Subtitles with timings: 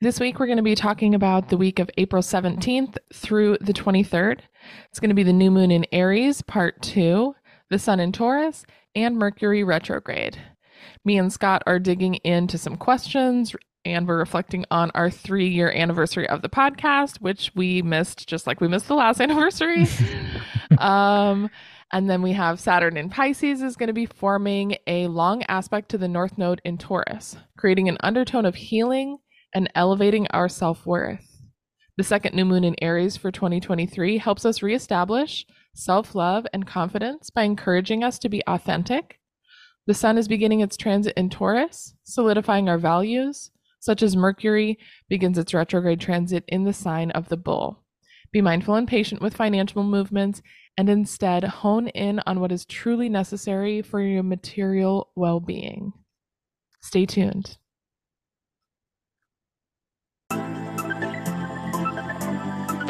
[0.00, 3.72] This week, we're going to be talking about the week of April 17th through the
[3.72, 4.38] 23rd.
[4.88, 7.34] It's going to be the new moon in Aries, part two,
[7.68, 8.64] the sun in Taurus,
[8.94, 10.38] and Mercury retrograde.
[11.04, 15.72] Me and Scott are digging into some questions and we're reflecting on our three year
[15.72, 19.88] anniversary of the podcast, which we missed just like we missed the last anniversary.
[20.78, 21.50] um,
[21.90, 25.88] and then we have Saturn in Pisces is going to be forming a long aspect
[25.88, 29.18] to the North Node in Taurus, creating an undertone of healing
[29.54, 31.42] and elevating our self worth.
[31.96, 37.30] The second new moon in Aries for 2023 helps us reestablish self love and confidence
[37.30, 39.18] by encouraging us to be authentic.
[39.86, 45.38] The sun is beginning its transit in Taurus, solidifying our values, such as Mercury begins
[45.38, 47.84] its retrograde transit in the sign of the bull.
[48.30, 50.42] Be mindful and patient with financial movements
[50.76, 55.92] and instead hone in on what is truly necessary for your material well being.
[56.80, 57.56] Stay tuned.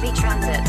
[0.00, 0.60] The weekly transit.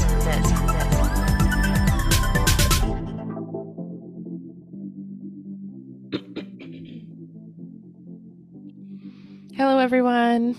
[9.55, 10.55] Hello, everyone.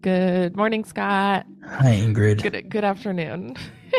[0.00, 1.46] Good morning, Scott.
[1.64, 2.42] Hi, Ingrid.
[2.42, 3.54] Good good afternoon.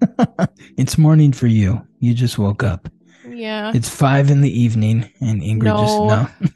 [0.76, 1.86] it's morning for you.
[2.00, 2.88] You just woke up.
[3.28, 3.70] Yeah.
[3.74, 6.28] It's five in the evening, and Ingrid No.
[6.28, 6.50] just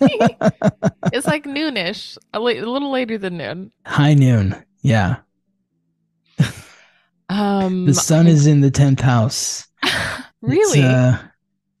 [0.00, 0.08] no.
[1.12, 3.70] it's like noonish, a, la- a little later than noon.
[3.84, 4.56] High noon.
[4.80, 5.16] Yeah.
[7.28, 9.66] Um, The sun is in the tenth house.
[10.42, 10.80] really.
[10.80, 11.18] It's, uh,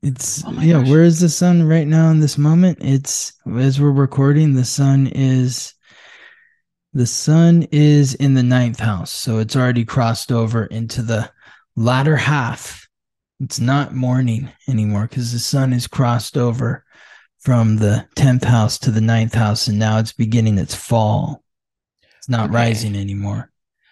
[0.02, 0.78] it's Oh yeah.
[0.80, 0.88] gosh.
[0.88, 2.78] Where is the sun right now in this moment?
[2.80, 4.54] It's as we're recording.
[4.54, 5.74] The sun is
[6.94, 11.30] the sun is in the ninth house, so it's already crossed over into the
[11.76, 12.86] latter half.
[13.40, 16.84] It's not morning anymore because the sun is crossed over
[17.40, 21.42] from the tenth house to the ninth house, and now it's beginning its fall.
[22.18, 22.54] It's not Okay.
[22.54, 23.50] rising anymore.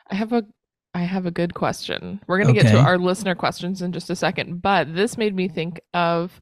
[0.09, 0.45] I have a
[0.95, 2.21] I have a good question.
[2.27, 5.35] We're going to get to our listener questions in just a second, but this made
[5.37, 6.41] me think of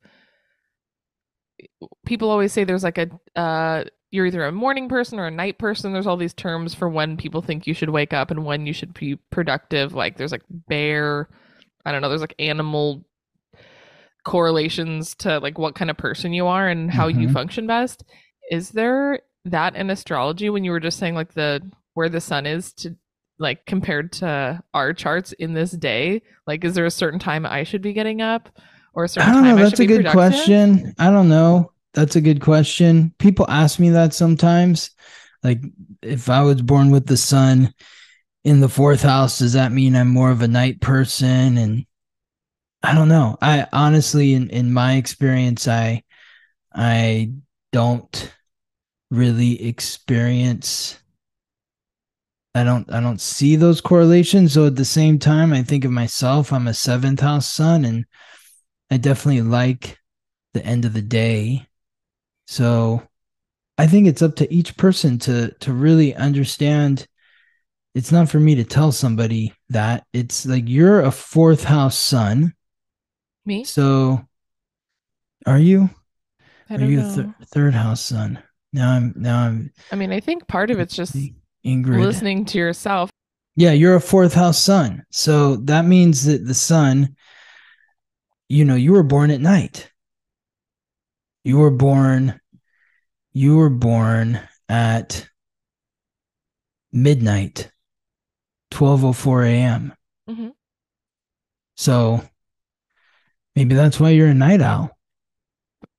[2.06, 5.58] people always say there's like a uh you're either a morning person or a night
[5.58, 5.92] person.
[5.92, 8.72] There's all these terms for when people think you should wake up and when you
[8.72, 9.92] should be productive.
[9.92, 11.28] Like there's like bear,
[11.84, 13.04] I don't know, there's like animal
[14.24, 17.32] correlations to like what kind of person you are and how you Mhm.
[17.34, 18.04] function best.
[18.50, 21.60] Is there that in astrology when you were just saying like the
[21.94, 22.96] where the sun is to
[23.38, 26.22] like compared to our charts in this day?
[26.46, 28.48] Like is there a certain time I should be getting up
[28.94, 29.56] or a certain I don't know.
[29.56, 30.12] That's a good productive?
[30.12, 30.94] question.
[30.98, 31.72] I don't know.
[31.94, 33.14] That's a good question.
[33.18, 34.90] People ask me that sometimes.
[35.42, 35.60] Like,
[36.02, 37.72] if I was born with the sun
[38.44, 41.58] in the fourth house, does that mean I'm more of a night person?
[41.58, 41.86] And
[42.82, 43.36] I don't know.
[43.40, 46.02] I honestly, in in my experience, I
[46.72, 47.32] I
[47.72, 48.32] don't
[49.10, 50.98] really experience.
[52.54, 54.54] I don't I don't see those correlations.
[54.54, 56.52] So at the same time, I think of myself.
[56.52, 58.04] I'm a seventh house sun, and
[58.90, 59.98] I definitely like
[60.54, 61.66] the end of the day.
[62.46, 63.02] So
[63.76, 67.06] I think it's up to each person to to really understand.
[67.94, 70.06] It's not for me to tell somebody that.
[70.12, 72.54] It's like you're a fourth house sun.
[73.44, 73.64] Me?
[73.64, 74.26] So
[75.46, 75.90] are you?
[76.70, 78.42] I Are you thir- third house sun?
[78.72, 81.16] Now I'm now I'm I mean, I think part of it's just
[81.68, 82.00] Ingrid.
[82.00, 83.10] listening to yourself.
[83.56, 85.04] Yeah, you're a fourth house sun.
[85.10, 87.16] So that means that the sun,
[88.48, 89.90] you know, you were born at night.
[91.44, 92.40] You were born,
[93.32, 95.28] you were born at
[96.92, 97.70] midnight,
[98.70, 99.94] 12.04 a.m.
[100.28, 100.52] Mhm.
[101.76, 102.22] So
[103.56, 104.96] maybe that's why you're a night owl.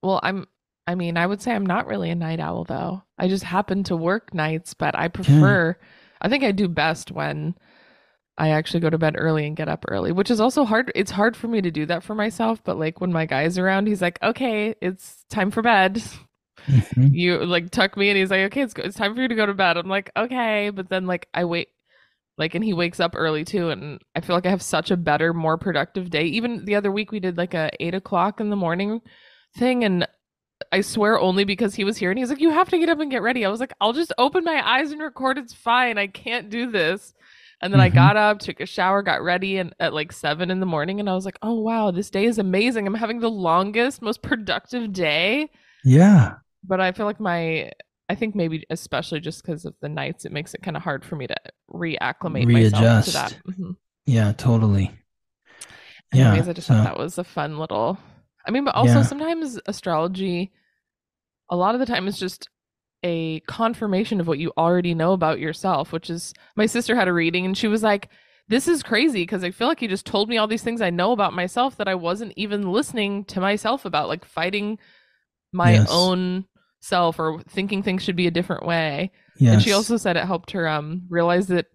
[0.01, 0.47] Well, I'm
[0.89, 3.03] I mean, I would say I'm not really a night owl though.
[3.19, 5.77] I just happen to work nights, but I prefer
[6.19, 7.53] I think I do best when
[8.39, 10.91] I actually go to bed early and get up early, which is also hard.
[10.95, 13.85] It's hard for me to do that for myself, but like when my guy's around,
[13.85, 16.01] he's like, "Okay, it's time for bed."
[16.67, 17.11] Mhm.
[17.13, 19.45] You like tuck me and he's like, "Okay, it's it's time for you to go
[19.45, 21.67] to bed." I'm like, "Okay," but then like I wait
[22.39, 24.97] like and he wakes up early too and i feel like i have such a
[24.97, 28.49] better more productive day even the other week we did like a eight o'clock in
[28.49, 29.01] the morning
[29.57, 30.07] thing and
[30.71, 32.99] I swear only because he was here and he's like, You have to get up
[32.99, 33.45] and get ready.
[33.45, 35.37] I was like, I'll just open my eyes and record.
[35.37, 35.97] It's fine.
[35.97, 37.13] I can't do this.
[37.61, 37.95] And then I Mhm.
[37.95, 41.09] got up, took a shower, got ready and at like seven in the morning, and
[41.09, 42.85] I was like, Oh wow, this day is amazing.
[42.87, 45.49] I'm having the longest, most productive day.
[45.83, 46.35] Yeah.
[46.63, 47.71] But I feel like my
[48.11, 51.03] I think maybe especially just because of the nights, it makes it kind of hard
[51.05, 51.35] for me to
[51.71, 53.31] reacclimate myself to that.
[53.31, 53.39] Readjust.
[53.59, 53.75] Mhm.
[54.05, 54.91] Yeah, totally.
[56.13, 56.29] Yeah.
[56.29, 57.97] Anyways, I just so- thought that was a fun little.
[58.47, 59.01] I mean, but also Yeah.
[59.03, 60.51] sometimes astrology,
[61.49, 62.47] a lot of the time, it's just
[63.03, 65.91] a confirmation of what you already know about yourself.
[65.91, 68.09] Which is, my sister had a reading and she was like,
[68.49, 70.89] "This is crazy because I feel like you just told me all these things I
[70.89, 74.77] know about myself that I wasn't even listening to myself about, like fighting
[75.53, 75.89] my Yes.
[75.89, 76.45] own
[76.81, 79.53] self or thinking things should be a different way." yes.
[79.53, 81.67] And she also said it helped her um realize that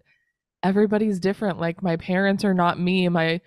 [0.63, 1.59] everybody's different.
[1.59, 3.07] Like my parents are not me.
[3.09, 3.41] My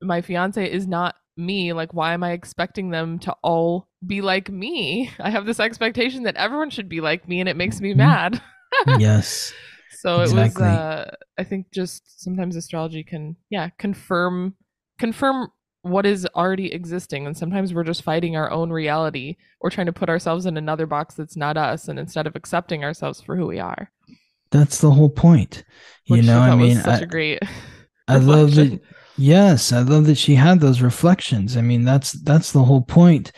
[0.00, 1.72] my fiance is not me.
[1.72, 5.10] Like why am I expecting them to all be like me?
[5.20, 7.96] I have this expectation that everyone should be like me and it makes me Mhm.
[7.96, 8.42] mad.
[8.86, 9.52] yes.
[9.88, 14.54] So it was uh I think just sometimes astrology can yeah, confirm
[14.98, 15.48] confirm
[15.82, 19.92] what is already existing and sometimes we're just fighting our own reality or trying to
[19.92, 23.46] put ourselves in another box that's not us and instead of accepting ourselves for who
[23.46, 23.90] we are.
[24.50, 25.64] That's the whole point.
[26.06, 27.40] You Which know, I I mean, was such I, a great
[28.08, 28.80] I love that.
[29.22, 31.56] Yes, I love that she had those reflections.
[31.56, 33.30] I mean, that's that's the whole point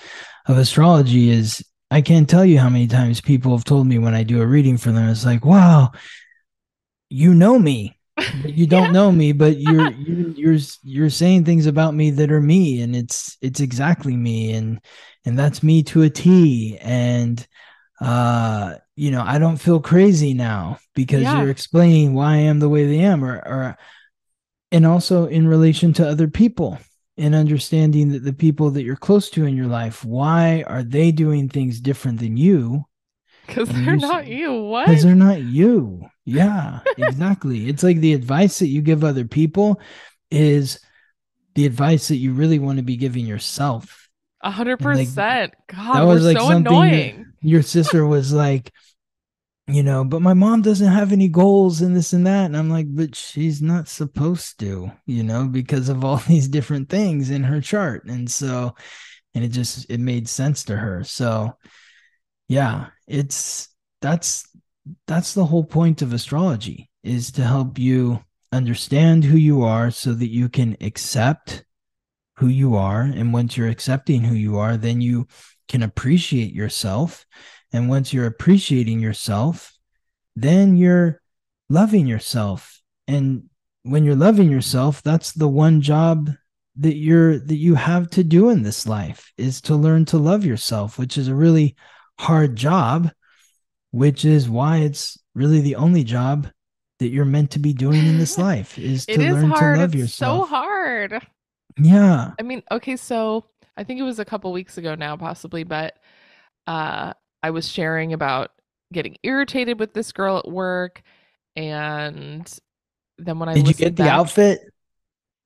[0.46, 1.28] of astrology.
[1.30, 4.40] Is I can't tell you how many times people have told me when I do
[4.40, 5.92] a reading for them, it's like, "Wow,
[7.08, 7.98] you know me,
[8.32, 8.92] but you don't Yeah.
[8.92, 12.96] know me, but you're you're you're you're saying things about me that are me, and
[12.96, 14.80] it's it's exactly me, and
[15.24, 17.46] and that's me to a T, and
[18.00, 21.34] uh you know i don't feel crazy now because Yeah.
[21.34, 23.78] you're explaining why i am the way they am or or
[24.74, 26.78] and also in relation to other people
[27.16, 31.12] and understanding that the people that you're close to in your life why are they
[31.12, 32.84] doing things different than you
[33.46, 34.52] Because they're not you.
[34.72, 34.86] What?
[34.86, 39.80] because they're not you yeah exactly it's like the advice that you give other people
[40.30, 40.80] is
[41.54, 44.08] the advice that you really want to be giving yourself
[44.42, 45.54] A hundred percent.
[45.68, 47.32] God, that was like so something annoying.
[47.40, 48.72] your sister was like
[49.66, 52.46] you know but my mom doesn't have any goals and this and that.
[52.46, 56.88] And i'm like but she's not supposed to you know because of all these different
[56.88, 58.04] things in her chart.
[58.06, 58.74] And so
[59.34, 61.04] and it just it made sense to her.
[61.04, 61.56] So
[62.48, 63.68] yeah it's
[64.02, 64.46] that's
[65.06, 68.22] that's the whole point of astrology is to help you
[68.52, 71.64] understand who you are so that you can accept
[72.36, 73.02] who you are.
[73.02, 75.26] And once you're accepting who you are then you
[75.68, 77.24] can appreciate yourself
[77.74, 79.72] and once you're appreciating yourself
[80.36, 81.20] then you're
[81.68, 82.80] loving yourself.
[83.06, 83.48] And
[83.84, 86.30] when you're loving yourself that's the one job
[86.76, 90.44] that you're that you have to do in this life is to learn to love
[90.44, 91.76] yourself which is a really
[92.18, 93.10] hard job
[93.92, 96.48] which is why it's really the only job
[96.98, 100.00] that you're meant to be doing in this life is to learn to love It's
[100.00, 100.48] yourself.
[100.48, 101.26] so hard.
[101.78, 102.32] yeah.
[102.38, 105.96] I mean, okay, so I think it was a couple weeks ago now, possibly, but
[106.66, 107.12] uh,
[107.44, 108.50] I was sharing about
[108.92, 111.02] getting irritated with this girl at work,
[111.56, 112.50] and
[113.18, 114.60] then when I did you get the back- outfit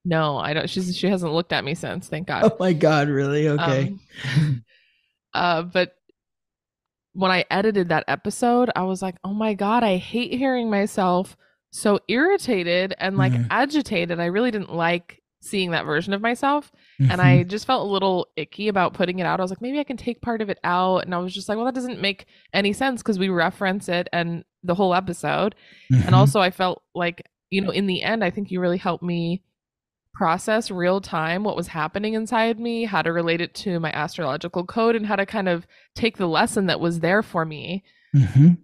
[0.04, 0.70] No, I don't.
[0.70, 2.08] She's she hasn't looked at me since.
[2.08, 2.44] Thank God.
[2.44, 4.64] oh my god really okay Um,
[5.34, 5.94] uh, but
[7.14, 11.36] when I edited that episode, I was like, oh my God, I hate hearing myself
[11.72, 13.46] so irritated and like Mhm.
[13.50, 14.20] agitated.
[14.20, 16.72] I really didn't like seeing that version of myself.
[17.00, 17.12] Mm-hmm.
[17.12, 19.40] And I just felt a little icky about putting it out.
[19.40, 21.04] I was like, maybe I can take part of it out.
[21.04, 24.08] And I was just like, well, that doesn't make any sense because we reference it
[24.12, 25.54] and the whole episode.
[25.92, 26.06] Mhm.
[26.06, 29.04] And also, I felt like, you know, in the end, I think you really helped
[29.04, 29.42] me
[30.14, 34.64] process real time what was happening inside me, how to relate it to my astrological
[34.66, 35.64] code, and how to kind of
[35.94, 37.84] take the lesson that was there for me.
[38.14, 38.58] Mhm.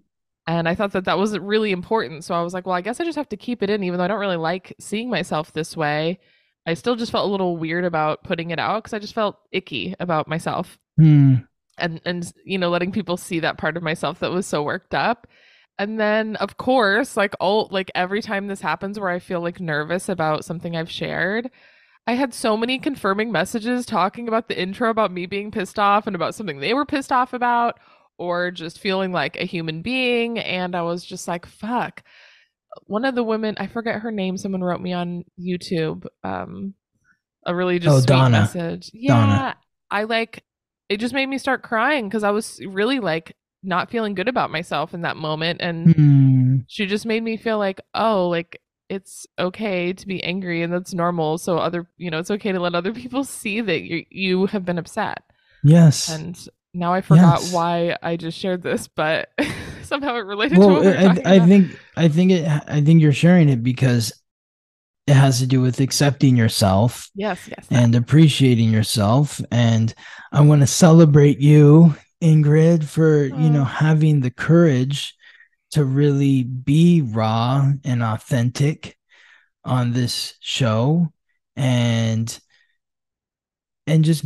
[0.48, 2.24] And I thought that that was really important.
[2.24, 3.98] So I was like, well, I guess I just have to keep it in, even
[3.98, 6.18] though I don't really like seeing myself this way.
[6.66, 9.38] I still just felt a little weird about putting it out because I just felt
[9.52, 10.78] icky about myself.
[10.96, 11.34] Hmm.
[11.76, 14.94] and and you know letting people see that part of myself that was so worked
[14.94, 15.26] up.
[15.78, 19.58] And then of course like all like every time this happens where i feel like
[19.60, 21.50] nervous about something i've shared
[22.06, 26.06] i had so many confirming messages talking about the intro about me being pissed off
[26.06, 27.80] and about something they were pissed off about
[28.18, 30.38] or just feeling like a human being.
[30.38, 32.04] And i was just like fuck
[32.84, 36.74] one of the women i forget her name someone wrote me on youtube um
[37.46, 38.30] a really just Oh, sweet Donna.
[38.30, 39.56] message yeah Donna.
[39.90, 40.44] i like
[40.88, 44.50] it just made me start crying because I was really like not feeling good about
[44.50, 45.62] myself in that moment.
[45.62, 46.56] And Hmm.
[46.66, 50.92] she just made me feel like, oh, like it's okay to be angry and that's
[50.92, 51.38] normal.
[51.38, 54.66] So other, you know, it's okay to let other people see that you you have
[54.66, 55.22] been upset.
[55.64, 56.10] Yes.
[56.10, 57.52] And now I forgot Yes.
[57.52, 59.30] why I just shared this, but
[59.88, 62.80] somehow it related to well what we were I, I think i think it i
[62.80, 64.12] think you're sharing it because
[65.06, 67.66] it has to do with accepting yourself yes, yes.
[67.70, 69.38] and appreciating yourself.
[69.50, 69.94] And
[70.32, 73.64] i want to celebrate you ingrid for you know oh.
[73.64, 75.14] having the courage
[75.74, 78.96] to really be raw and authentic
[79.64, 81.12] on this show.
[81.56, 82.38] And
[83.86, 84.24] and just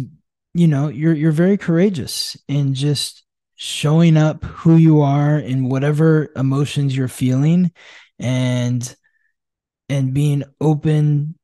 [0.54, 3.22] you know you're you're very courageous in just
[3.58, 7.72] showing up who you are in whatever emotions you're feeling
[8.20, 8.94] and
[9.88, 11.34] and being open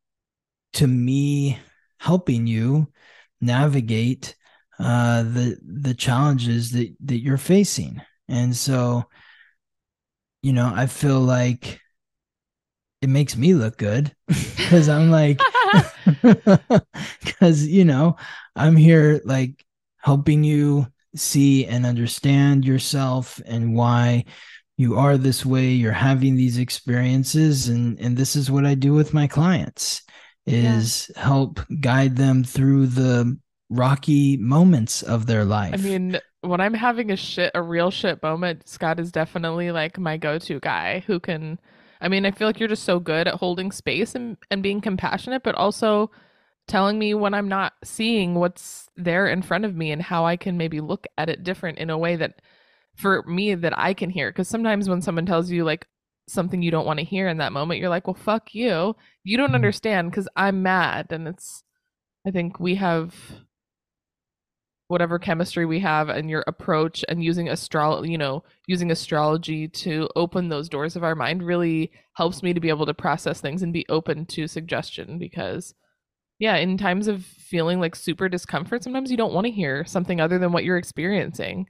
[0.75, 1.59] to me
[1.99, 2.87] helping you
[3.41, 4.37] navigate
[4.79, 8.01] uh the the challenges that that you're facing.
[8.29, 9.07] And so
[10.43, 11.81] you know i feel like
[13.03, 15.41] it makes me look good because i'm like
[17.25, 18.17] because you know
[18.55, 19.65] i'm here like
[19.99, 24.25] helping you see and understand yourself and why
[24.77, 28.93] you are this way you're having these experiences and and this is what i do
[28.93, 30.03] with my clients
[30.47, 33.39] is help guide them through the
[33.71, 38.23] rocky moments of their life I mean, when I'm having a shit, a real shit
[38.23, 41.59] moment, Scott is definitely like my go-to guy who can.
[42.01, 44.81] I mean, I feel like you're just so good at holding space and and being
[44.81, 46.11] compassionate, but also
[46.67, 50.37] telling me when I'm not seeing what's there in front of me and how I
[50.37, 52.41] can maybe look at it different in a way that
[52.97, 54.31] for me that I can hear.
[54.31, 55.87] Because sometimes when someone tells you like
[56.29, 58.97] something you don't want to hear in that moment, you're like, well, fuck you.
[59.25, 59.57] You don't Mhm.
[59.57, 61.09] understand because I'm mad.
[61.11, 61.65] And it's,
[62.27, 63.15] I think we have
[64.89, 70.09] whatever chemistry we have and your approach and using astro you know using astrology to
[70.15, 73.63] open those doors of our mind really helps me to be able to process things
[73.63, 75.75] and be open to suggestion because
[76.39, 80.21] yeah in times of feeling like super discomfort sometimes you don't want to hear something
[80.21, 81.67] other than what you're experiencing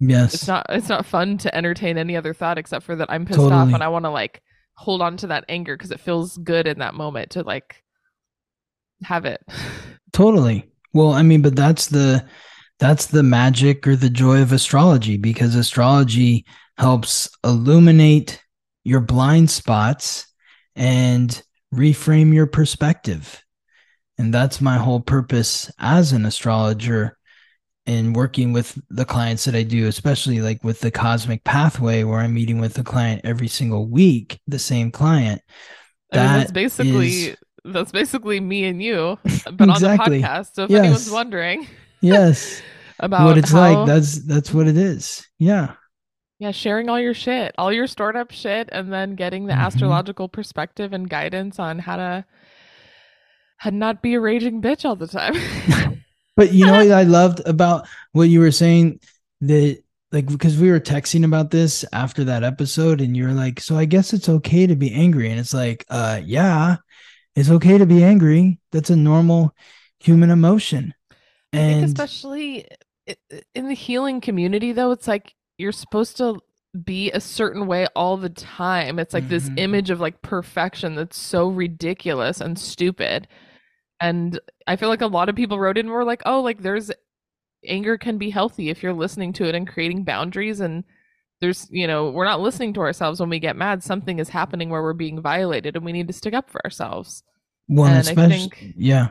[0.00, 3.24] yes it's not it's not fun to entertain any other thought except for that i'm
[3.24, 4.42] pissed off and i want to like
[4.76, 7.82] hold on to that anger because it feels good in that moment to like
[9.02, 9.40] have it
[10.14, 10.70] Totally.
[10.92, 12.24] Well, I mean, but that's the
[12.78, 16.46] that's the magic or the joy of astrology because astrology
[16.78, 18.40] helps illuminate
[18.84, 20.26] your blind spots
[20.76, 21.42] and
[21.74, 23.43] reframe your perspective.
[24.18, 27.18] And that's my whole purpose as an astrologer
[27.86, 32.20] in working with the clients that I do, especially like with the cosmic pathway where
[32.20, 35.42] I'm meeting with the client every single week, the same client.
[36.12, 39.18] I mean, that's basically is- that's basically me and you,
[39.52, 40.16] but Exactly.
[40.16, 40.54] on the podcast.
[40.54, 40.80] So if Yes.
[40.84, 41.66] anyone's wondering
[42.00, 42.62] Yes.
[43.00, 45.26] about what it's how, like, that's that's what it is.
[45.38, 45.74] Yeah.
[46.38, 49.58] yeah, sharing all your shit, all your stored up shit, and then getting the Mhm.
[49.66, 52.24] astrological perspective and guidance on how to
[53.64, 55.34] to not be a raging bitch all the time.
[56.36, 58.98] But you know what I loved about what you were saying
[59.42, 59.80] that
[60.10, 63.84] like because we were texting about this after that episode and you're like, so I
[63.84, 65.30] guess it's okay to be angry.
[65.30, 66.76] And it's like, uh yeah,
[67.36, 68.58] it's okay to be angry.
[68.72, 69.54] That's a normal
[70.00, 70.92] human emotion.
[71.52, 72.66] I think And especially
[73.54, 76.40] in the healing community, though, it's like you're supposed to
[76.84, 78.98] be a certain way all the time.
[78.98, 79.58] It's like this Mhm.
[79.58, 83.28] image of like perfection that's so ridiculous and stupid.
[84.00, 86.62] And I feel like a lot of people wrote in and were like, oh, like
[86.62, 86.90] there's
[87.66, 90.60] anger can be healthy if you're listening to it and creating boundaries.
[90.60, 90.84] And
[91.40, 93.82] there's, you know, we're not listening to ourselves when we get mad.
[93.82, 97.22] Something is happening where we're being violated and we need to stick up for ourselves.
[97.68, 99.08] Well, and I think- yeah.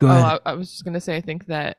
[0.00, 0.10] Go oh.
[0.10, 1.76] I, I was just gonna say, I think that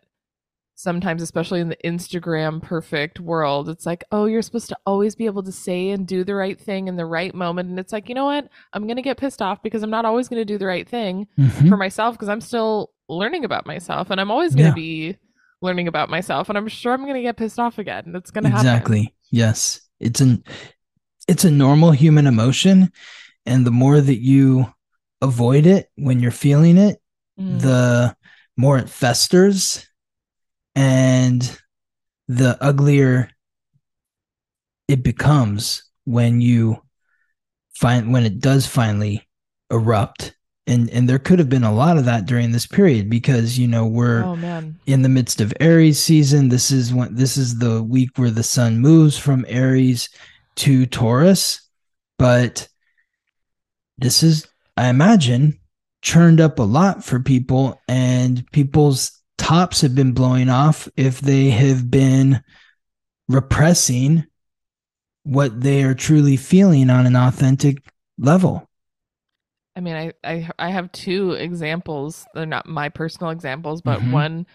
[0.82, 5.26] sometimes, especially in the Instagram perfect world, it's like, oh, you're supposed to always be
[5.26, 8.10] able to say and do the right thing in the right moment, and it's like,
[8.10, 8.50] you know what?
[8.74, 11.70] I'm gonna get pissed off because I'm not always gonna do the right thing Mhm.
[11.70, 14.74] for myself because I'm still learning about myself, and I'm always gonna Yeah.
[14.74, 15.18] be
[15.62, 18.04] learning about myself, and I'm sure I'm gonna get pissed off again.
[18.08, 18.66] And It's gonna happen.
[18.68, 20.44] exactly yes it's an
[21.28, 22.92] it's a normal human emotion
[23.46, 24.66] and the more that you
[25.22, 27.00] avoid it when you're feeling it
[27.40, 27.62] Mm.
[27.62, 28.16] the
[28.58, 29.88] more it festers
[30.76, 31.58] and
[32.28, 33.30] the uglier
[34.88, 36.82] it becomes when you
[37.74, 39.28] find when it does finally
[39.70, 40.36] erupt
[40.68, 43.68] and and there could have been a lot of that during this period because you
[43.68, 44.36] know we're oh
[44.86, 46.50] in the midst of Aries season.
[46.50, 50.10] This is when this is the week where the sun moves from Aries
[50.58, 51.68] to Taurus.
[52.18, 52.68] But
[53.98, 54.48] this is,
[54.78, 55.60] I imagine,
[56.02, 61.50] churned up a lot for people, and people's tops have been blowing off if they
[61.50, 62.44] have been
[63.28, 64.26] repressing
[65.24, 67.84] what they are truly feeling on an authentic
[68.20, 68.70] level.
[69.76, 72.26] I mean, I, I I have two examples.
[72.34, 74.12] They're not my personal examples, but Mhm.
[74.12, 74.48] one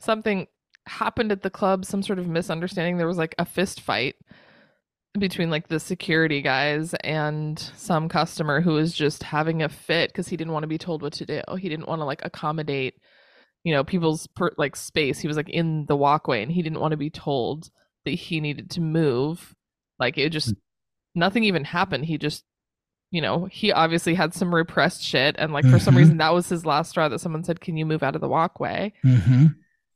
[0.00, 0.48] something
[0.86, 2.98] happened at the club, some sort of misunderstanding.
[2.98, 4.16] There was like a fist fight
[5.18, 10.28] between like the security guys and some customer who was just having a fit because
[10.28, 11.40] he didn't want to be told what to do.
[11.58, 12.94] He didn't want to like accommodate,
[13.68, 15.20] you know, people's per- like space.
[15.20, 17.68] He was like in the walkway and he didn't want to be told
[18.06, 19.54] that he needed to move.
[19.98, 20.54] Like it just
[21.14, 22.06] nothing even happened.
[22.06, 22.44] He just
[23.10, 25.98] you know, he obviously had some repressed shit and like for some Mhm.
[25.98, 28.28] reason that was his last straw that someone said, "Can you move out of the
[28.28, 29.46] walkway?" hmm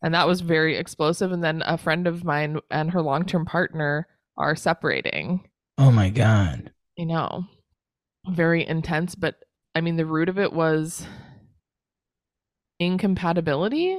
[0.05, 4.07] and that was very explosive and then a friend of mine and her long-term partner
[4.37, 5.49] are separating
[5.79, 6.73] Oh my god.
[6.99, 7.45] you know
[8.29, 9.37] very intense but
[9.75, 11.07] i mean the root of it was
[12.87, 13.99] incompatibility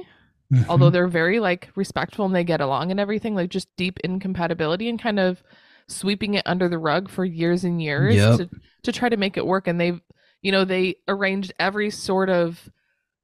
[0.52, 0.66] Mhm.
[0.68, 4.88] although they're very like respectful and they get along and everything like just deep incompatibility
[4.90, 5.42] and kind of
[5.88, 8.38] sweeping it under the rug for years and years Yep.
[8.38, 8.50] to,
[8.82, 10.00] to try to make it work and they've
[10.42, 12.70] you know they arranged every sort of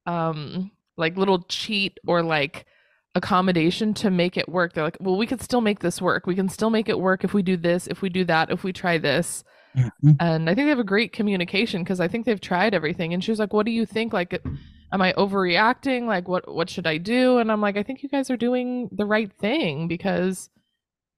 [0.07, 2.65] um like little cheat or like
[3.13, 6.33] accommodation to make it work they're like well we could still make this work we
[6.35, 8.73] can still make it work if we do this if we do that if we
[8.73, 9.43] try this
[9.77, 10.17] Mhm.
[10.19, 13.13] and I think they have a great communication because I think they've tried everything.
[13.13, 14.11] And she was like, "What do you think?
[14.11, 14.43] Like,
[14.91, 16.05] am I overreacting?
[16.05, 18.89] Like, what what should I do?" And I'm like, "I think you guys are doing
[18.91, 20.49] the right thing because,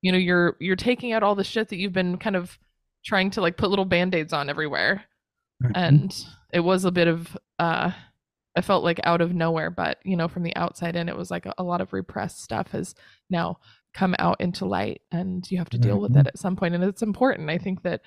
[0.02, 2.58] you know, you're you're taking out all the shit that you've been kind of
[3.06, 5.04] trying to like put little band-aids on everywhere,
[5.64, 5.72] Mhm.
[5.76, 7.92] and it was a bit of uh."
[8.56, 11.32] I felt like out of nowhere, but you know, from the outside in, it was
[11.32, 12.94] like a, a lot of repressed stuff has
[13.32, 13.58] now
[13.96, 16.20] come out into light, and you have to deal with Mhm.
[16.20, 17.50] it at some point, and it's important.
[17.50, 18.02] I think that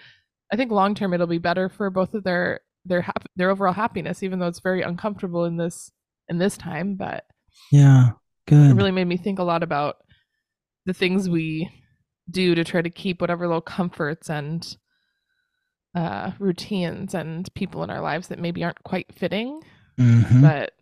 [0.52, 3.72] I think long term it'll be better for both of their their hap- their overall
[3.74, 5.90] happiness, even though it's very uncomfortable in this
[6.28, 6.94] in this time.
[6.94, 7.24] But
[7.70, 8.08] yeah.
[8.10, 8.14] it
[8.50, 8.76] Good.
[8.76, 9.96] really made me think a lot about
[10.86, 11.70] the things we
[12.30, 14.76] do to try to keep whatever little comforts and
[15.94, 19.62] uh, routines and people in our lives that maybe aren't quite fitting.
[19.98, 20.42] Mhm.
[20.42, 20.72] But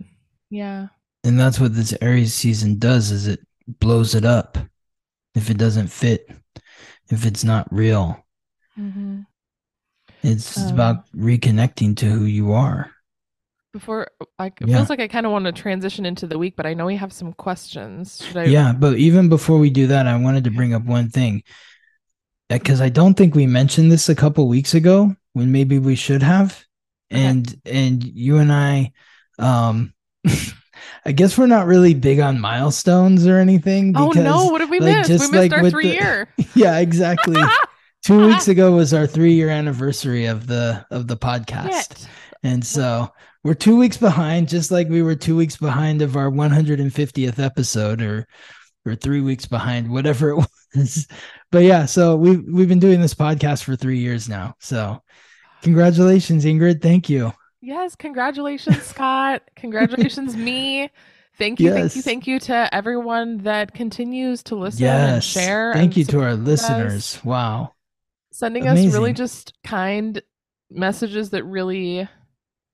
[0.50, 0.88] yeah,
[1.22, 4.58] and that's what this Aries season does is it blows it up
[5.34, 6.28] if it doesn't fit,
[7.10, 8.24] if it's not real.
[8.74, 9.20] hmm
[10.24, 12.90] It's Um, about reconnecting to who you are.
[13.74, 14.06] before
[14.38, 14.76] I, it Yeah.
[14.76, 16.94] feels like I kind of want to transition into the week, but I know we
[16.96, 18.22] have some questions.
[18.24, 18.44] Should I?
[18.44, 21.42] Yeah, but even before we do that, I wanted to bring up one thing
[22.48, 26.22] because I don't think we mentioned this a couple weeks ago when maybe we should
[26.22, 26.64] have.
[27.12, 27.22] Okay.
[27.24, 28.92] And and you and I,
[29.40, 29.92] um,
[31.04, 33.92] I guess we're not really big on milestones or anything.
[33.96, 34.46] Oh Because, no!
[34.46, 35.08] What have we like, miss?
[35.08, 36.28] We just missed like our three the- year.
[36.54, 37.42] Yeah, exactly.
[38.04, 38.28] Two uh-huh.
[38.28, 42.06] weeks ago was our three year anniversary of the of the podcast.
[42.42, 43.10] And so
[43.42, 48.02] we're two weeks behind, just like we were two weeks behind of our 150th episode,
[48.02, 48.26] or
[48.84, 50.36] or three weeks behind, whatever it
[50.74, 51.08] was.
[51.50, 54.54] But yeah, so we've we've been doing this podcast for three years now.
[54.60, 55.00] So
[55.62, 56.82] congratulations, Ingrid.
[56.82, 57.32] Thank you.
[57.62, 59.40] Yes, congratulations, Scott.
[59.56, 60.90] Congratulations, me.
[61.38, 65.72] Thank you, thank you, thank you to everyone that continues to listen and share.
[65.72, 67.24] Thank and you to our support us, listeners.
[67.24, 67.73] Wow.
[68.34, 70.20] Sending us really just kind
[70.68, 72.08] messages that really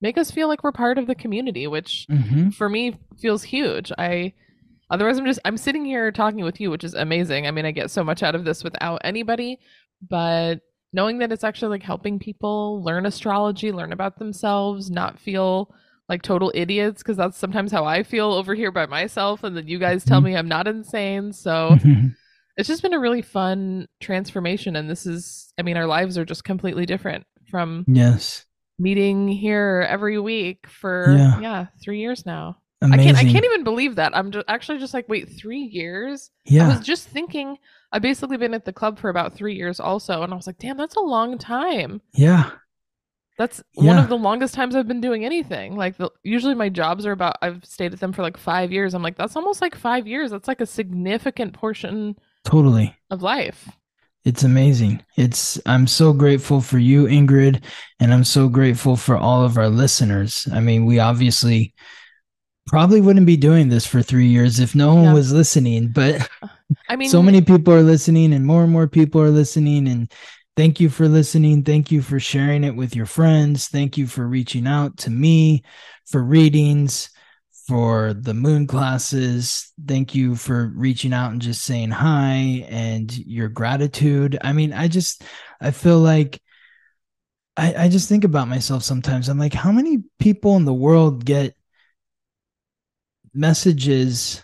[0.00, 3.92] make us feel like we're part of the community, which hmm for me feels huge.
[3.98, 4.32] I
[4.90, 7.46] otherwise I'm just I'm sitting here talking with you, which is amazing.
[7.46, 9.58] I mean, I get so much out of this without anybody,
[10.08, 10.60] but
[10.94, 15.72] knowing that it's actually like helping people learn astrology, learn about themselves, not feel
[16.08, 19.68] like total idiots because that's sometimes how I feel over here by myself and then
[19.68, 20.24] you guys tell Mhm.
[20.24, 21.32] me I'm not insane.
[21.34, 21.76] So
[22.60, 26.24] it's just been a really fun transformation and this is I mean our lives are
[26.24, 28.44] just completely different from yes.
[28.78, 31.40] meeting here every week for Yeah.
[31.40, 32.58] yeah, 3 years now.
[32.82, 33.00] Amazing.
[33.00, 33.18] I can't.
[33.18, 34.16] I can't even believe that.
[34.16, 36.30] I'm just actually just like, wait, three years?
[36.46, 37.58] yeah I was just thinking.
[37.92, 40.56] I've basically been at the club for about three years, also, and I was like,
[40.58, 42.00] damn, that's a long time.
[42.14, 42.52] yeah.
[43.36, 45.74] That's one of the longest times I've been doing anything.
[45.74, 47.36] Like, the, usually my jobs are about.
[47.40, 48.92] I've stayed at them for like five years.
[48.92, 50.30] I'm like, that's almost like five years.
[50.30, 52.96] That's like a significant portion Totally.
[53.10, 53.68] of life.
[54.24, 55.02] It's amazing.
[55.16, 57.64] It's I'm so grateful for you, Ingrid,
[58.00, 60.46] and I'm so grateful for all of our listeners.
[60.52, 61.74] I mean, we obviously
[62.66, 66.28] probably wouldn't be doing this for three years if no one was listening, but
[66.88, 70.12] I mean, so many people are listening and more and more people are listening and
[70.56, 74.26] thank you for listening thank you for sharing it with your friends thank you for
[74.26, 75.62] reaching out to me
[76.06, 77.10] for readings
[77.70, 83.48] for the moon classes thank you for reaching out and just saying hi and your
[83.48, 85.22] gratitude i mean i just
[85.60, 86.42] i feel like
[87.56, 89.28] I, I just think about myself sometimes.
[89.28, 91.54] I'm like, how many people in the world get
[93.34, 94.42] messages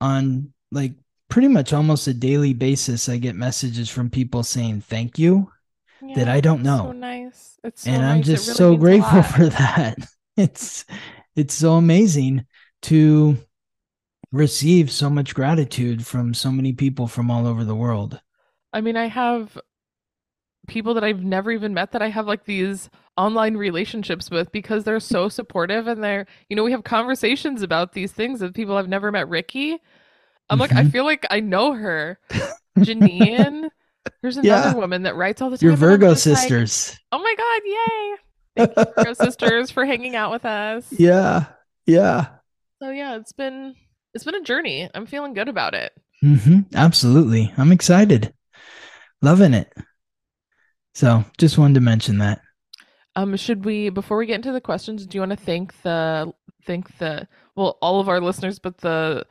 [0.00, 0.94] on like
[1.28, 3.08] pretty much almost a daily basis?
[3.08, 5.52] I get messages from people saying thank you,
[6.16, 6.86] that I don't know.
[6.86, 7.58] So nice.
[7.62, 9.98] It's so and I'm just really so grateful for that.
[10.36, 10.84] It's
[11.36, 12.46] it's so amazing
[12.86, 13.36] to
[14.32, 18.20] receive so much gratitude from so many people from all over the world.
[18.72, 19.56] I mean, I have
[20.66, 24.84] people that I've never even met that I have like these online relationships with because
[24.84, 28.76] they're so supportive and they're, you know, we have conversations about these things with people
[28.76, 29.28] I've never met.
[29.28, 29.78] Ricky,
[30.50, 30.92] I'm like, I Mhm.
[30.92, 32.18] feel like I know her.
[32.78, 33.68] Janine,
[34.22, 34.74] there's another Yeah.
[34.74, 35.68] woman that writes all the time.
[35.68, 36.98] Your Virgo just like, sisters.
[37.12, 38.16] oh my God, yay.
[38.56, 40.86] Thank you, Virgo sisters, for hanging out with us.
[40.90, 41.44] Yeah.
[41.86, 42.26] Yeah.
[42.82, 43.74] So yeah, it's been
[44.14, 44.88] it's been a journey.
[44.94, 45.92] I'm feeling good about it.
[46.24, 46.74] Mm-hmm.
[46.74, 47.52] Absolutely.
[47.56, 48.32] I'm excited.
[49.22, 49.72] Loving it.
[50.94, 52.40] So just wanted to mention that.
[53.14, 56.32] Um, should we before we get into the questions, do you want to thank the
[56.66, 59.24] thank the well all of our listeners, but the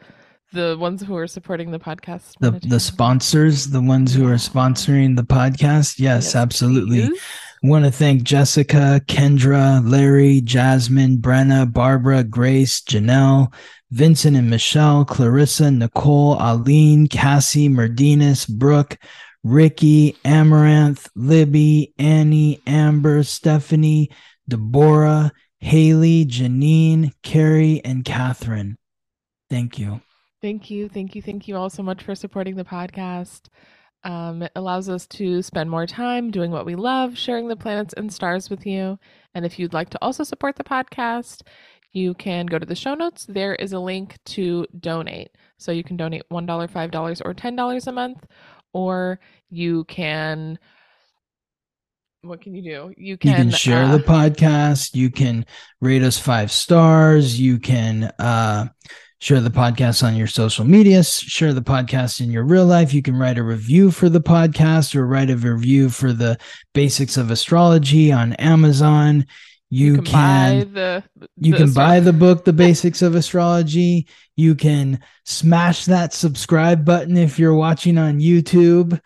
[0.54, 2.34] the ones who are supporting the podcast?
[2.40, 6.00] The the sponsors, the ones who are sponsoring the podcast.
[6.00, 7.10] Yes, Yes, absolutely.
[7.10, 7.22] please.
[7.68, 13.54] Want to thank Jessica, Kendra, Larry, Jasmine, Brenna, Barbara, Grace, Janelle,
[13.92, 18.98] Vincent and Michelle, Clarissa, Nicole, Aline, Cassie, Merdinas, Brooke,
[19.44, 24.10] Ricky, Amaranth, Libby, Annie, Amber, Stephanie,
[24.48, 28.78] Deborah, Haley, Janine, Carrie, and Catherine.
[29.50, 30.02] Thank you.
[30.42, 33.48] Thank you, thank you, thank you all so much for supporting the podcast.
[34.06, 37.94] Um, it allows us to spend more time doing what we love, sharing the planets
[37.98, 39.00] and stars with you.
[39.34, 41.42] And if you'd like to also support the podcast,
[41.92, 43.26] you can go to the show notes.
[43.28, 45.32] There is a link to donate.
[45.58, 48.26] So you can donate $1, $5, or $10 a month,
[48.74, 50.60] or you can.
[52.22, 52.94] What can you do?
[52.98, 55.46] You can, you can share uh, the podcast you can
[55.82, 58.68] rate us five stars you can uh
[59.20, 61.04] share the podcast on your social media.
[61.04, 62.94] Share the podcast in your real life.
[62.94, 66.38] You can write a review for the podcast or write a review for the
[66.74, 69.26] basics of astrology on amazon.
[69.70, 71.04] You, buy can, the.
[71.38, 74.08] you the can astro- buy the book the basics of astrology.
[74.36, 79.00] You can smash that subscribe button if you're watching on youtube.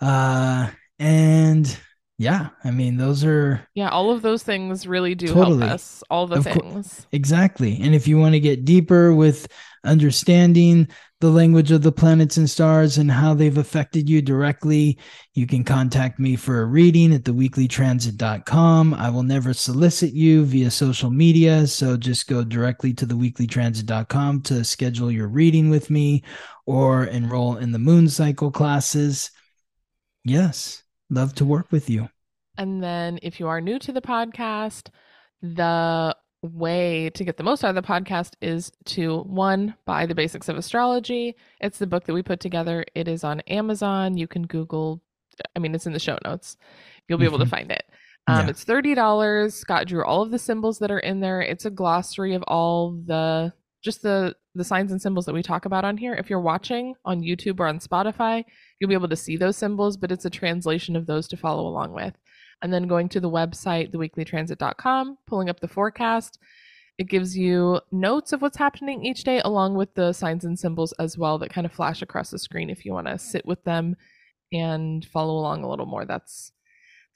[0.00, 1.78] Uh and
[2.18, 5.58] yeah i mean those are Yeah, all of those things really do Totally.
[5.66, 6.02] help us.
[6.10, 7.06] All the Of things.
[7.12, 7.78] Exactly.
[7.82, 9.46] And if you want to get deeper with
[9.84, 10.88] understanding
[11.20, 14.98] the language of the planets and stars and how they've affected you directly,
[15.34, 18.94] you can contact me for a reading at theweeklytransit.com.
[18.94, 21.66] I will never solicit you via social media.
[21.66, 26.22] So just go directly to theweeklytransit.com to schedule your reading with me
[26.66, 29.30] or enroll in the moon cycle classes.
[30.24, 32.08] Yes, love to work with you.
[32.58, 34.88] And then if you are new to the podcast,
[35.42, 40.14] the way to get the most out of the podcast is to one, buy the
[40.14, 41.34] basics of astrology.
[41.60, 42.84] It's the book that we put together.
[42.94, 44.16] It is on Amazon.
[44.16, 45.02] You can Google,
[45.54, 46.56] I mean, it's in the show notes.
[47.08, 47.50] You'll be able to Mhm.
[47.50, 47.84] find it.
[48.28, 48.50] Um, Yeah.
[48.50, 49.54] It's $30.
[49.54, 51.40] Scott drew all of the symbols that are in there.
[51.42, 55.64] It's a glossary of all the just the the signs and symbols that we talk
[55.66, 56.14] about on here.
[56.14, 58.42] If you're watching on YouTube or on Spotify,
[58.78, 61.66] you'll be able to see those symbols, but it's a translation of those to follow
[61.66, 62.14] along with.
[62.62, 66.38] And then going to the website, theweeklytransit.com, pulling up the forecast.
[66.98, 70.92] It gives you notes of what's happening each day, along with the signs and symbols
[70.92, 73.62] as well that kind of flash across the screen if you want to sit with
[73.64, 73.96] them
[74.52, 76.06] and follow along a little more.
[76.06, 76.52] That's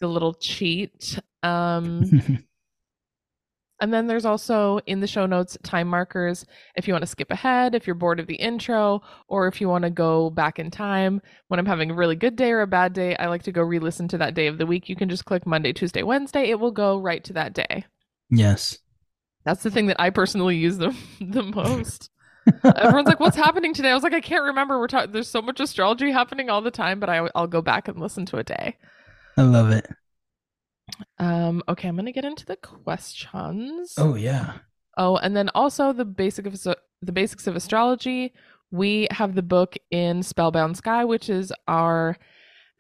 [0.00, 1.18] the little cheat.
[1.42, 2.04] Um,
[3.80, 6.44] and then there's also in the show notes time markers
[6.76, 9.68] if you want to skip ahead, if you're bored of the intro, or if you
[9.68, 11.20] want to go back in time.
[11.48, 13.62] When I'm having a really good day or a bad day, I like to go
[13.62, 14.88] re listen to that day of the week.
[14.88, 16.50] You can just click Monday, Tuesday, Wednesday.
[16.50, 17.84] It will go right to that day.
[18.30, 18.78] yes.
[19.44, 22.10] That's the thing that I personally use the, the most.
[22.64, 24.78] Everyone's like, "What's happening today?" I was like, "I can't remember.
[24.78, 25.12] We're talking.
[25.12, 28.26] There's so much astrology happening all the time, but I, I'll go back and listen
[28.26, 28.76] to a day."
[29.36, 29.86] I love it.
[31.18, 33.94] Um, okay, I'm gonna get into the questions.
[33.98, 34.54] Oh, yeah.
[34.96, 38.32] Oh, and then also the basic of the basics of astrology.
[38.70, 42.16] We have the book in Spellbound Sky, which is our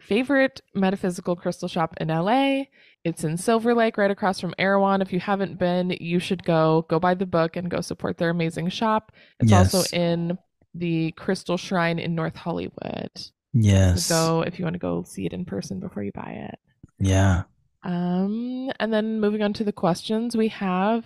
[0.00, 2.64] favorite metaphysical crystal shop in LA.
[3.04, 5.02] It's in Silver Lake, right across from Erewhon.
[5.02, 6.84] If you haven't been, you should go.
[6.88, 9.12] Go buy the book and go support their amazing shop.
[9.40, 9.74] It's Yes.
[9.74, 10.38] also in
[10.74, 13.10] the Crystal Shrine in North Hollywood.
[13.52, 14.04] Yes.
[14.06, 16.58] So go if you want to go see it in person before you buy it.
[16.98, 17.44] Yeah.
[17.82, 21.04] Um, and then moving on to the questions, we have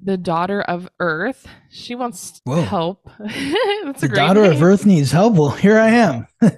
[0.00, 1.46] the daughter of Earth.
[1.70, 2.62] She wants Whoa.
[2.62, 3.08] help.
[3.18, 4.62] That's a the daughter of.
[4.62, 5.34] Earth needs help.
[5.34, 6.26] Well, here I am.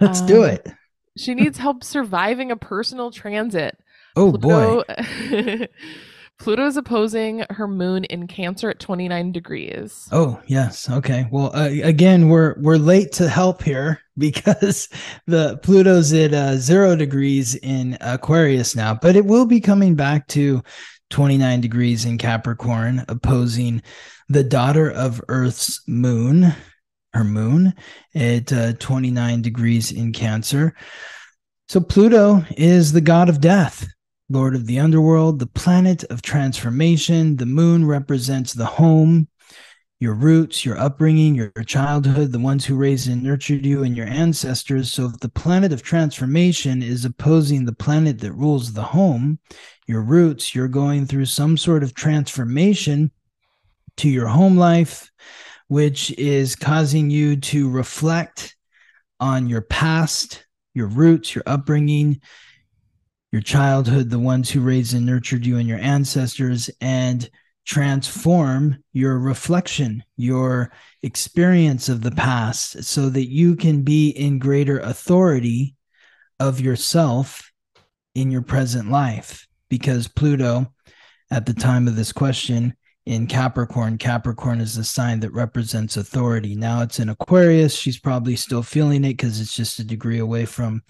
[0.00, 0.68] Let's do Um, it.
[1.16, 3.76] She needs help surviving a personal transit.
[4.16, 4.82] Oh boy.
[4.82, 4.84] Pluto,
[5.28, 5.66] Pluto
[6.48, 10.08] is opposing her moon in Cancer at 29 degrees.
[10.10, 11.26] Oh yes, okay.
[11.30, 14.88] Well, uh, again, we're we're late to help here because
[15.26, 20.26] the Pluto's at uh, zero degrees in Aquarius now, but it will be coming back
[20.28, 20.62] to
[21.10, 23.82] 29 degrees in Capricorn, opposing
[24.28, 26.54] the daughter of Earth's moon,
[27.12, 27.74] her moon
[28.14, 30.74] at uh, 29 degrees in Cancer.
[31.68, 33.86] So Pluto is the god of death.
[34.32, 37.36] Lord of the underworld, the planet of transformation.
[37.36, 39.26] The moon represents the home,
[39.98, 44.06] your roots, your upbringing, your childhood, the ones who raised and nurtured you, and your
[44.06, 44.92] ancestors.
[44.92, 49.40] So, if the planet of transformation is opposing the planet that rules the home,
[49.88, 53.10] your roots, you're going through some sort of transformation
[53.96, 55.10] to your home life,
[55.66, 58.54] which is causing you to reflect
[59.18, 62.20] on your past, your roots, your upbringing
[63.32, 67.28] your childhood, the ones who raised and nurtured you, and your ancestors, and
[67.64, 74.78] transform your reflection, your experience of the past, so that you can be in greater
[74.80, 75.76] authority
[76.38, 77.52] of yourself
[78.14, 79.46] in your present life.
[79.68, 80.72] Because Pluto,
[81.30, 82.74] at the time of this question,
[83.06, 83.98] in Capricorn.
[83.98, 86.54] Capricorn is the sign that represents authority.
[86.54, 87.74] Now it's in Aquarius.
[87.74, 90.82] She's probably still feeling it because it's just a degree away from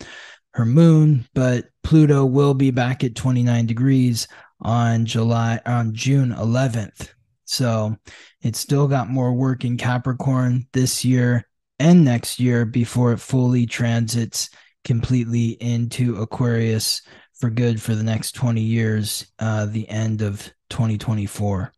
[0.54, 4.28] her moon, but Pluto will be back at 29 degrees
[4.60, 7.10] on July on June 11th.
[7.44, 7.96] So
[8.42, 11.46] it's still got more work in Capricorn this year
[11.78, 14.50] and next year before it fully transits
[14.84, 17.02] completely into Aquarius
[17.34, 21.72] for good for the next 20 years, uh, the end of 2024.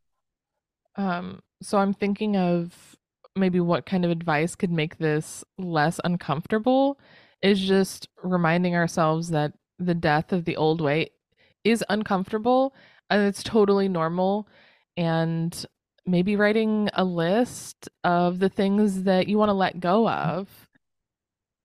[0.96, 2.96] Um, so I'm thinking of
[3.36, 6.98] maybe what kind of advice could make this less uncomfortable
[7.42, 11.10] is just reminding ourselves that the death of the old way
[11.64, 12.74] is uncomfortable
[13.10, 14.48] and it's totally normal.
[14.96, 15.64] And
[16.06, 20.48] maybe writing a list of the things that you want to let go of.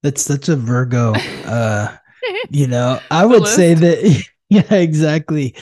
[0.03, 1.13] That's such a virgo
[1.45, 1.97] uh
[2.51, 5.55] you know i would say that yeah exactly.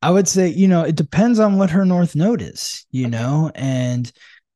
[0.00, 3.10] I would say you know it depends on what her north node is you okay.
[3.10, 4.10] know and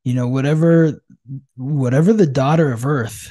[0.04, 1.00] you know whatever
[1.56, 3.30] whatever the daughter of earth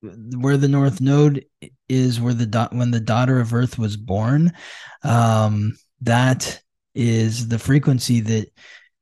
[0.00, 1.44] where the north node
[1.88, 4.52] is where the dot when the daughter of earth was born
[5.02, 6.60] um that
[6.94, 8.48] is the frequency that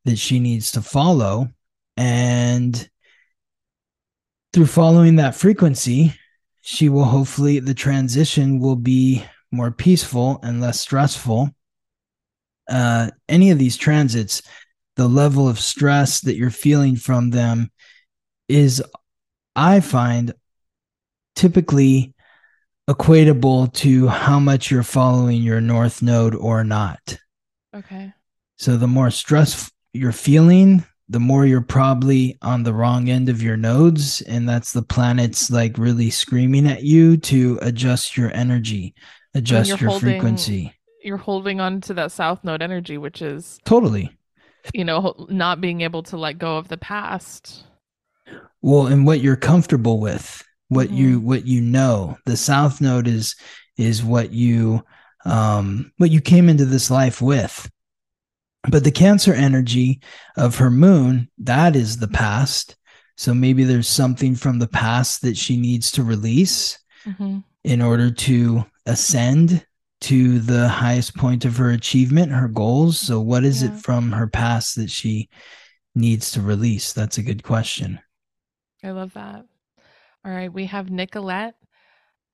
[0.04, 1.48] that she needs to follow.
[1.96, 2.88] And
[4.52, 6.14] through following that frequency
[6.62, 11.50] she will hopefully the transition will be more peaceful and less stressful.
[12.68, 14.42] Uh any of these transits
[14.96, 17.70] the level of stress that you're feeling from them
[18.48, 18.82] is
[19.54, 20.32] i find
[21.36, 22.14] typically
[22.88, 27.18] equatable to how much you're following your north node or not.
[27.74, 28.12] Okay.
[28.56, 33.42] So the more stress you're feeling, the more you're probably on the wrong end of
[33.42, 38.94] your nodes and that's the planets like really screaming at you to adjust your energy,
[39.34, 40.72] adjust your holding, frequency.
[41.02, 44.10] You're holding on to that south node energy which is Totally.
[44.74, 47.64] You know, not being able to let go of the past.
[48.62, 50.96] Well, and what you're comfortable with what mm-hmm.
[50.96, 52.18] you what you know.
[52.26, 53.36] The south node is
[53.76, 54.82] is what you
[55.24, 57.70] um what you came into this life with.
[58.68, 60.00] But the cancer energy
[60.36, 62.76] of her moon that is the past.
[63.16, 67.38] So maybe there's something from the past that she needs to release mm-hmm.
[67.64, 69.64] in order to ascend
[70.02, 72.98] to the highest point of her achievement her goals.
[72.98, 73.70] So what is yeah.
[73.70, 75.30] it from her past that she
[75.94, 76.92] needs to release?
[76.92, 78.00] That's a good question.
[78.84, 79.46] I love that
[80.26, 81.54] all right, we have Nicolette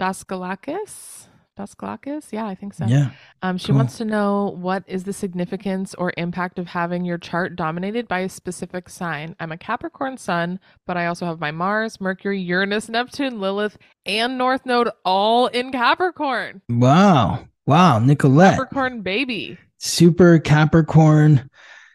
[0.01, 1.27] Daskalakis.
[1.59, 2.33] Daskalakis?
[2.33, 2.87] Yeah, I think so.
[2.87, 3.11] Yeah.
[3.43, 3.77] Um, she cool.
[3.77, 8.21] wants to know what is the significance or impact of having your chart dominated by
[8.21, 9.37] a specific sign.
[9.39, 13.77] I'm a Capricorn sun, but I also have my Mars, Mercury, Uranus, Neptune, Lilith,
[14.07, 16.63] and North Node all in Capricorn.
[16.71, 17.47] Wow.
[17.67, 18.57] Wow, Nicolette.
[18.57, 19.59] Capricorn baby.
[19.79, 21.51] Super Capricorn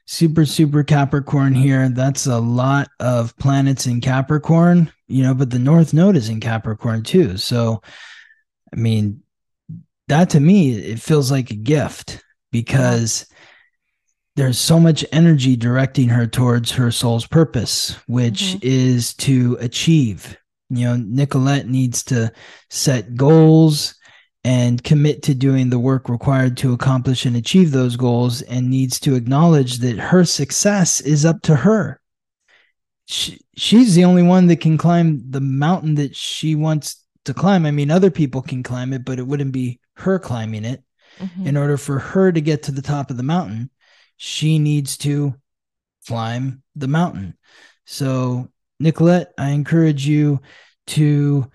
[0.10, 5.60] super super capricorn here that's a lot of planets in capricorn you know but the
[5.60, 7.82] north node is in capricorn too so
[8.74, 9.22] i mean
[10.08, 13.26] that to me it feels like a gift because
[14.36, 18.60] there's so much energy directing her towards her soul's purpose which mm-hmm.
[18.62, 20.38] is to achieve
[20.70, 22.32] you know nicolette needs to
[22.70, 23.98] set goals
[24.48, 28.98] and commit to doing the work required to accomplish and achieve those goals and needs
[28.98, 32.00] to acknowledge that her success is up to her.
[33.10, 37.66] She, she's the only one that can climb the mountain that she wants to climb.
[37.66, 40.84] I mean, other people can climb it, but it wouldn't be her climbing it.
[41.20, 41.48] Mm-hmm.
[41.48, 43.70] In order for her to get to the top of the mountain,
[44.18, 45.34] she needs to
[46.06, 47.38] climb the mountain.
[47.86, 50.42] So, Nicolette, I encourage you
[50.88, 51.50] to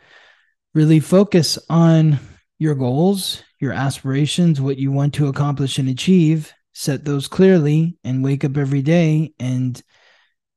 [0.75, 2.19] really focus on
[2.59, 8.25] your goals, your aspirations, what you want to accomplish and achieve, set those clearly, and
[8.25, 9.81] wake up every day and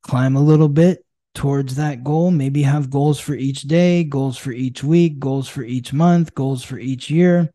[0.06, 2.30] climb a little bit towards that goal.
[2.32, 6.64] Maybe have goals for each day, goals for each week, goals for each month, goals
[6.64, 7.52] for each year.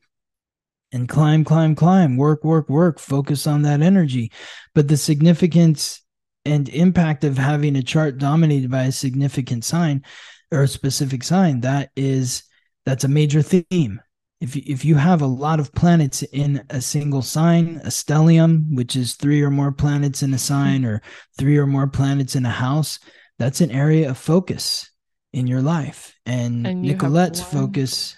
[0.93, 4.33] And climb, climb, climb, work, work, work, focus on that energy.
[4.75, 6.03] But the significance
[6.45, 10.03] and impact of having a chart dominated by a significant sign
[10.51, 12.43] or a specific sign, that is
[12.85, 14.01] that's a major theme.
[14.41, 18.75] If you, if you have a lot of planets in a single sign, a stellium,
[18.75, 21.03] which is three or more planets in a sign, or
[21.39, 22.99] three or more planets in a house,
[23.39, 24.91] that's an area of focus
[25.35, 26.15] in your life.
[26.25, 28.17] And, And you Nicolette's one, focus,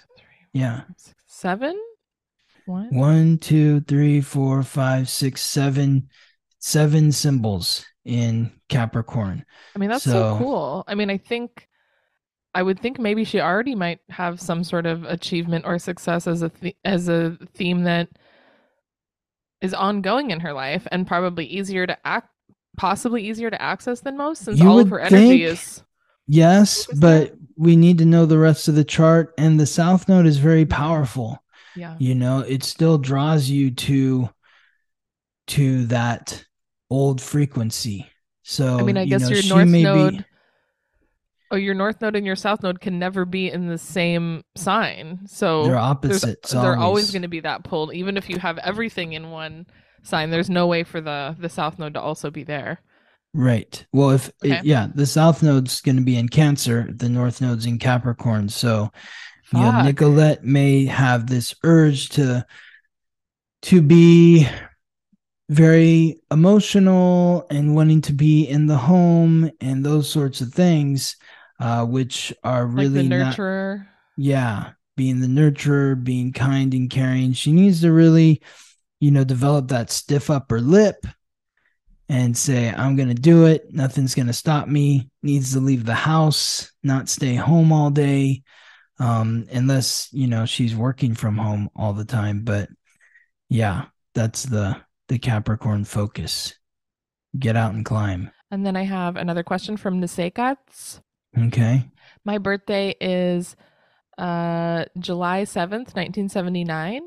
[0.53, 1.77] yeah, Six, seven?
[2.65, 2.95] One?
[2.95, 6.07] one, two, three, four, five, six, seven,
[6.59, 9.43] seven symbols in Capricorn.
[9.75, 10.83] I mean, that's So- so cool.
[10.87, 11.67] I mean, I think
[12.55, 16.41] I would think maybe she already might have some sort of achievement or success as
[16.43, 18.09] a th- as a theme that
[19.61, 22.29] is ongoing in her life and probably easier to act
[22.77, 25.83] possibly easier to access than most since You all of her energy think- is
[26.25, 27.25] Yes, Focus there?
[27.27, 29.33] but we need to know the rest of the chart.
[29.37, 31.37] And the South Node is very powerful.
[31.75, 31.97] yeah.
[31.99, 34.29] You know, it still draws you to
[35.47, 36.45] to that
[36.89, 38.07] old frequency.
[38.43, 40.25] So I mean, I you guess know, your she north may be- node
[41.53, 45.19] Oh, your north node and your south node can never be in the same sign.
[45.27, 46.51] So they're opposites.
[46.51, 49.67] they're always going to be that pulled even if you have everything in one
[50.01, 52.79] sign there's no way for the the south node to also be there
[53.35, 53.83] Right.
[53.91, 54.61] Well, if Okay.
[54.63, 58.47] yeah, the South Node's going to be in Cancer, the North Node's in Capricorn.
[58.49, 58.91] So
[59.51, 62.45] you know, Nicolette may have this urge to
[63.63, 64.47] to be
[65.49, 71.15] very emotional and wanting to be in the home and those sorts of things,
[71.59, 73.87] uh, which are like really the not nurturer?
[74.17, 77.33] Yeah being the nurturer being kind and caring.
[77.33, 78.41] She needs to really
[78.99, 81.05] you know develop that stiff upper lip
[82.07, 83.73] and say i'm going to do it.
[83.73, 85.09] Nothing's going to stop me.
[85.21, 88.43] Needs to leave the house not stay home all day
[88.99, 92.43] um unless you know she's working from home all the time.
[92.43, 92.69] But
[93.49, 96.53] yeah that's the the capricorn focus.
[97.37, 98.31] Get out and climb.
[98.51, 101.01] And then i have another question from Nisekats.
[101.37, 101.89] Okay.
[102.25, 103.55] My birthday is
[104.19, 107.01] uh july 7th 1979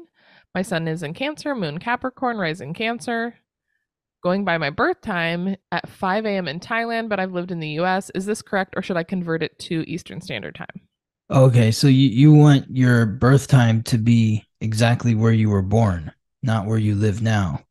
[0.56, 3.36] my sun is in cancer moon capricorn rising cancer.
[4.24, 7.68] Going by my birth time at 5 a.m in thailand but i've lived in the
[7.74, 10.80] us is this correct or should i convert it to eastern standard time?
[11.30, 16.12] Okay, so you, you want your birth time to be exactly where you were born,
[16.42, 17.65] not where you live now.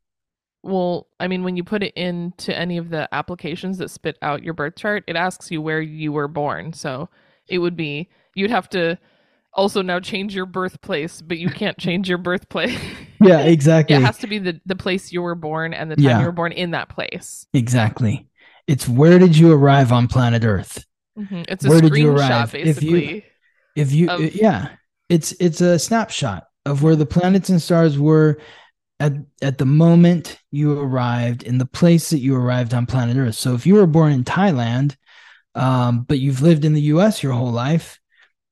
[0.66, 4.42] Well, I mean, when you put it into any of the applications that spit out
[4.42, 6.72] your birth chart, it asks you where you were born.
[6.72, 7.08] So
[7.48, 8.98] it would be, you'd have to
[9.54, 12.78] also now change your birthplace, but you can't change your birthplace.
[13.18, 13.96] Yeah, exactly.
[13.96, 16.18] it has to be the, the place you were born and the time Yeah.
[16.20, 17.46] you were born in that place.
[17.54, 18.28] exactly.
[18.66, 20.84] It's where did you arrive on planet Earth?
[21.16, 22.54] hmm It's a Where did you arrive?
[22.54, 23.24] If you- basically.
[23.74, 24.68] If you Of- yeah,
[25.08, 28.36] it's it's a snapshot of where the planets and stars were
[28.98, 33.34] at at the moment you arrived in the place that you arrived on planet Earth.
[33.34, 34.96] So if you were born in Thailand,
[35.54, 38.00] um, but you've lived in the US your whole life,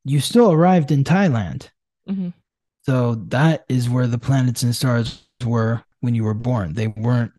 [0.05, 1.69] you still arrived in Thailand.
[2.09, 2.35] Mhm.
[2.83, 6.75] So that is where the planets and stars were when you were born.
[6.75, 7.33] They weren't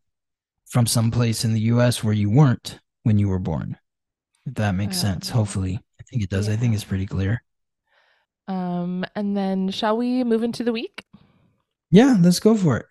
[0.65, 3.77] from some place in the US where you weren't when you were born.
[4.47, 5.29] If that makes sense.
[5.29, 5.79] Um, Hopefully.
[5.99, 6.49] I think it does.
[6.49, 7.43] I think it's pretty clear.
[8.47, 11.05] Um, and then shall we move into the week?
[11.91, 12.85] Yeah, let's go for it.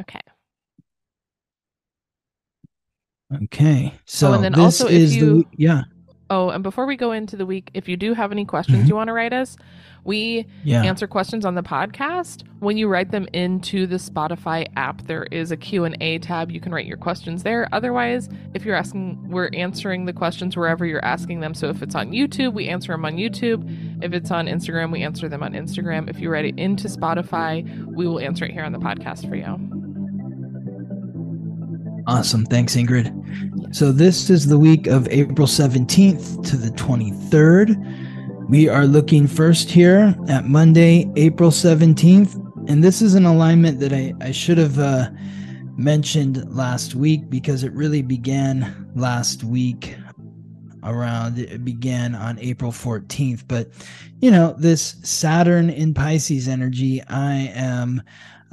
[0.00, 0.20] Okay.
[3.44, 3.94] Okay.
[4.06, 5.82] So Oh, and then this also if is you- week- yeah.
[6.30, 8.88] Oh, and before we go into the week, if you do have any questions Mhm.
[8.88, 9.56] you want to write us,
[10.04, 10.82] we Yeah.
[10.84, 12.42] answer questions on the podcast.
[12.60, 16.50] When you write them into the Spotify app, there is a Q&A tab.
[16.50, 17.66] You can write your questions there.
[17.72, 21.54] Otherwise, if you're asking, we're answering the questions wherever you're asking them.
[21.54, 23.64] So if it's on YouTube, we answer them on YouTube.
[24.04, 26.10] If it's on Instagram, we answer them on Instagram.
[26.10, 29.34] If you write it into Spotify, we will answer it here on the podcast for
[29.34, 29.87] you.
[32.08, 32.46] Awesome.
[32.46, 33.76] Thanks, Ingrid.
[33.76, 38.48] So this is the week of April 17th to the 23rd.
[38.48, 42.34] We are looking first here at Monday, April 17th.
[42.70, 45.10] And this is an alignment that I, I should have uh,
[45.76, 49.94] mentioned last week because it really began last week
[50.84, 53.68] around it began on April 14th but
[54.20, 58.00] you know this Saturn in Pisces energy I am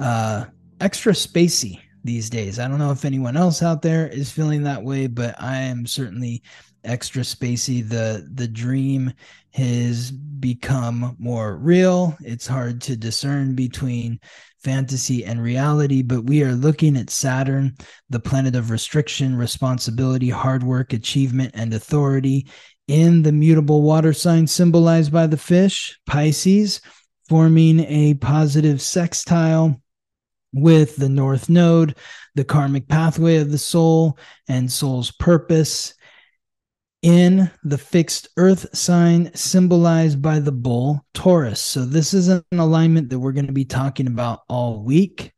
[0.00, 0.46] uh
[0.80, 2.58] extra spacey these days.
[2.58, 5.86] I don't know if anyone else out there is feeling that way, but I am
[5.86, 6.42] certainly
[6.84, 7.86] extra spacey.
[7.86, 9.12] The the dream
[9.52, 12.16] has become more real.
[12.20, 14.20] It's hard to discern between
[14.62, 17.76] fantasy and reality, but we are looking at Saturn,
[18.10, 22.46] the planet of restriction, responsibility, hard work, achievement, and authority
[22.88, 26.80] in the mutable water sign symbolized by the fish, Pisces,
[27.28, 29.80] forming a positive sextile
[30.52, 31.96] with the North Node,
[32.34, 34.18] the karmic pathway of the soul,
[34.48, 35.94] and soul's purpose.
[37.02, 41.60] In the fixed earth sign symbolized by the bull, Taurus.
[41.60, 45.32] So, this is an alignment that we're going to be talking about all week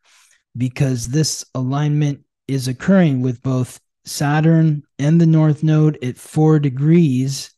[0.56, 7.50] because this alignment is occurring with both Saturn and the North Node at four degrees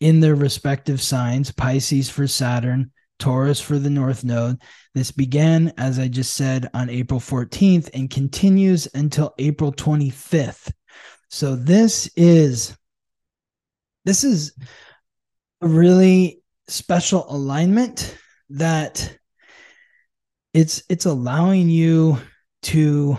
[0.00, 4.58] in their respective signs Pisces for Saturn, Taurus for the North Node.
[4.94, 10.72] This began, as I just said, on April 14th and continues until April 25th.
[11.28, 12.76] So this is
[14.04, 14.56] this is
[15.60, 18.16] a really special alignment
[18.50, 19.18] that
[20.54, 22.18] it's it's allowing you
[22.62, 23.18] to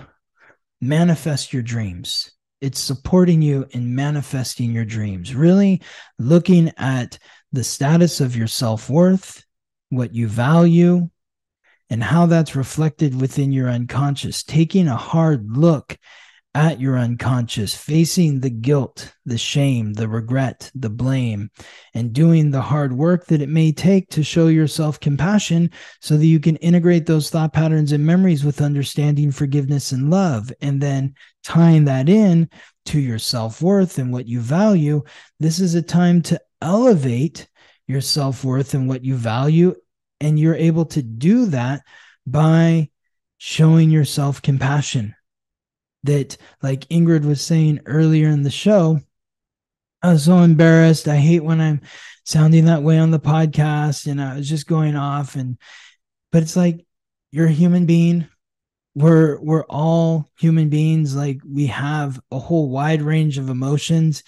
[0.81, 2.31] manifest your dreams
[2.61, 5.81] it's supporting you in manifesting your dreams really
[6.17, 7.17] looking at
[7.51, 9.43] the status of your self-worth
[9.89, 11.09] what you value
[11.89, 15.97] and how that's reflected within your unconscious taking a hard look
[16.55, 21.51] at your unconscious, facing the guilt, the shame, the regret, the blame,
[21.93, 25.69] and doing the hard work that it may take to show yourself compassion
[26.01, 30.51] so that you can integrate those thought patterns and memories with understanding, forgiveness, and love.
[30.59, 31.13] And then
[31.43, 32.49] tying that in
[32.85, 35.03] to your self worth and what you value.
[35.39, 37.47] This is a time to elevate
[37.89, 39.75] your self worth and what you value.
[40.21, 41.81] And you're able to do that
[42.27, 42.89] by
[43.37, 45.15] showing yourself compassion
[46.03, 48.99] that like Ingrid was saying earlier in the show,
[50.03, 51.07] I was so embarrassed.
[51.07, 51.81] I hate when I'm
[52.25, 55.57] sounding that way on the podcast and I was just going off and
[56.31, 56.85] but it's like
[57.31, 58.27] you're a human being.
[58.93, 64.23] We're we're all human beings like we have a whole wide range of emotions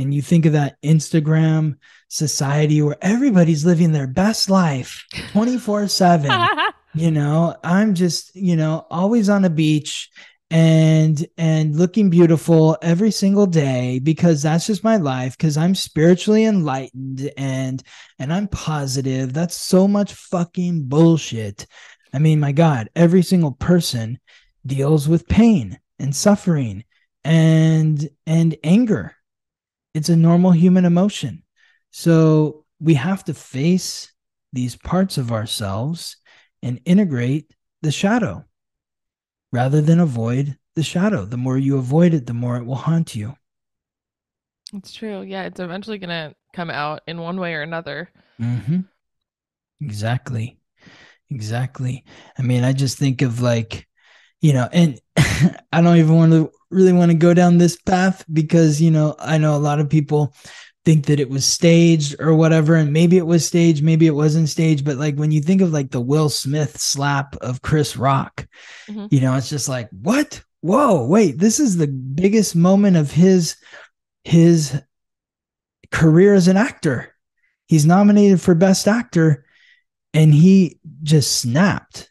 [0.00, 1.76] and you think of that Instagram
[2.08, 7.56] society where everybody's living their best life 24/7 you know?
[7.62, 10.10] I'm just you know always on a beach
[10.50, 16.44] and and looking beautiful every single day because that's just my life because i'm spiritually
[16.44, 17.82] enlightened and
[18.18, 19.32] and i'm positive.
[19.32, 21.66] That's so much fucking bullshit.
[22.12, 24.18] I mean my god every single person
[24.66, 26.84] deals with pain and suffering
[27.22, 29.14] and and anger
[29.94, 31.42] it's a normal human emotion
[31.90, 34.12] so we have to face
[34.52, 36.16] these parts of ourselves
[36.62, 38.44] and integrate the shadow
[39.52, 41.24] rather than avoid the shadow.
[41.24, 43.34] The more you avoid it, the more it will haunt you.
[44.72, 45.22] It's true.
[45.22, 48.10] Yeah, it's eventually going to come out in one way or another.
[48.40, 48.80] Mm-hmm.
[49.80, 50.58] Exactly.
[51.30, 52.04] Exactly.
[52.38, 53.86] I mean, I just think of like,
[54.40, 55.00] you know, and
[55.72, 59.14] I don't even want to really want to go down this path because, you know,
[59.18, 60.34] I know a lot of people
[60.84, 64.48] think that it was staged or whatever and maybe it was staged maybe it wasn't
[64.48, 68.46] staged but like when you think of like the will smith slap of chris rock
[68.88, 69.04] mm-hmm.
[69.10, 70.42] you know it's just like what?
[70.62, 73.56] Whoa wait this is the biggest moment of his
[74.24, 74.80] his
[75.90, 77.14] career as an actor.
[77.66, 79.44] He's nominated for best actor
[80.12, 82.09] and he just snapped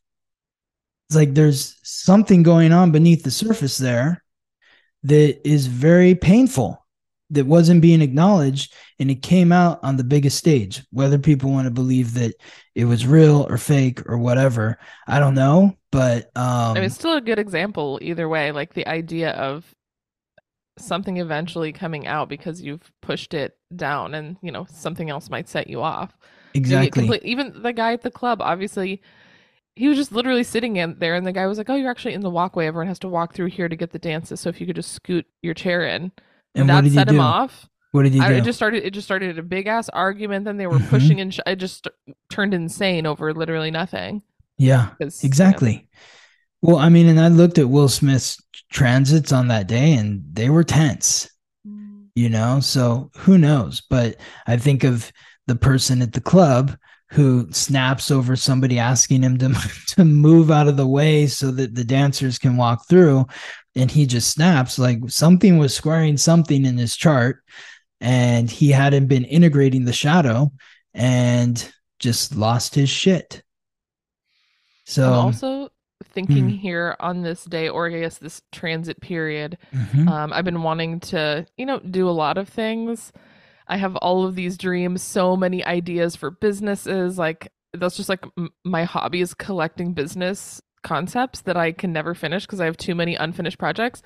[1.09, 4.23] it's like there's something going on beneath the surface there
[5.03, 6.85] that is very painful
[7.31, 10.83] that wasn't being acknowledged and it came out on the biggest stage.
[10.91, 12.33] Whether people want to believe that
[12.79, 16.95] it was real or fake or whatever i don't know but um I mean, it's
[16.95, 19.65] still a good example either way like the idea of
[20.77, 25.49] something eventually coming out because you've pushed it down and you know something else might
[25.49, 26.17] set you off.
[26.53, 27.19] Exactly.
[27.23, 29.01] even the guy at the club obviously
[29.79, 32.13] he was just literally sitting in there and the guy was like oh you're actually
[32.13, 34.59] in the walkway everyone has to walk through here to get the dances so if
[34.59, 36.11] you could just scoot your chair in
[36.55, 37.21] and that set him do?
[37.21, 37.69] off.
[37.91, 38.35] What did he I, do?
[38.35, 38.85] It just started.
[38.85, 40.45] It just started a big ass argument.
[40.45, 40.89] Then they were mm-hmm.
[40.89, 41.87] pushing and sh- it just
[42.29, 44.21] turned insane over literally nothing.
[44.57, 45.87] Yeah, exactly.
[46.61, 48.37] Well, I mean, and I looked at Will Smith's
[48.69, 51.29] transits on that day, and they were tense.
[51.65, 52.07] Mm.
[52.15, 53.81] You know, so who knows?
[53.89, 55.11] But I think of
[55.47, 56.77] the person at the club
[57.11, 59.53] who snaps over somebody asking him to
[59.87, 63.25] to move out of the way so that the dancers can walk through
[63.75, 67.43] and he just snaps like something was squaring something in his chart
[68.01, 70.51] and he hadn't been integrating the shadow
[70.93, 73.41] and just lost his shit
[74.85, 75.69] so I'm also
[76.03, 76.59] thinking Mm.
[76.59, 79.57] here on this day, or I guess this transit period.
[79.71, 80.07] Mhm.
[80.09, 83.11] Um, I've been wanting to, you know, do a lot of things.
[83.69, 87.17] I have all of these dreams, so many ideas for businesses.
[87.17, 92.15] Like that's just like m- my hobby is collecting business concepts that I can never
[92.15, 94.01] finish because I have too many unfinished projects.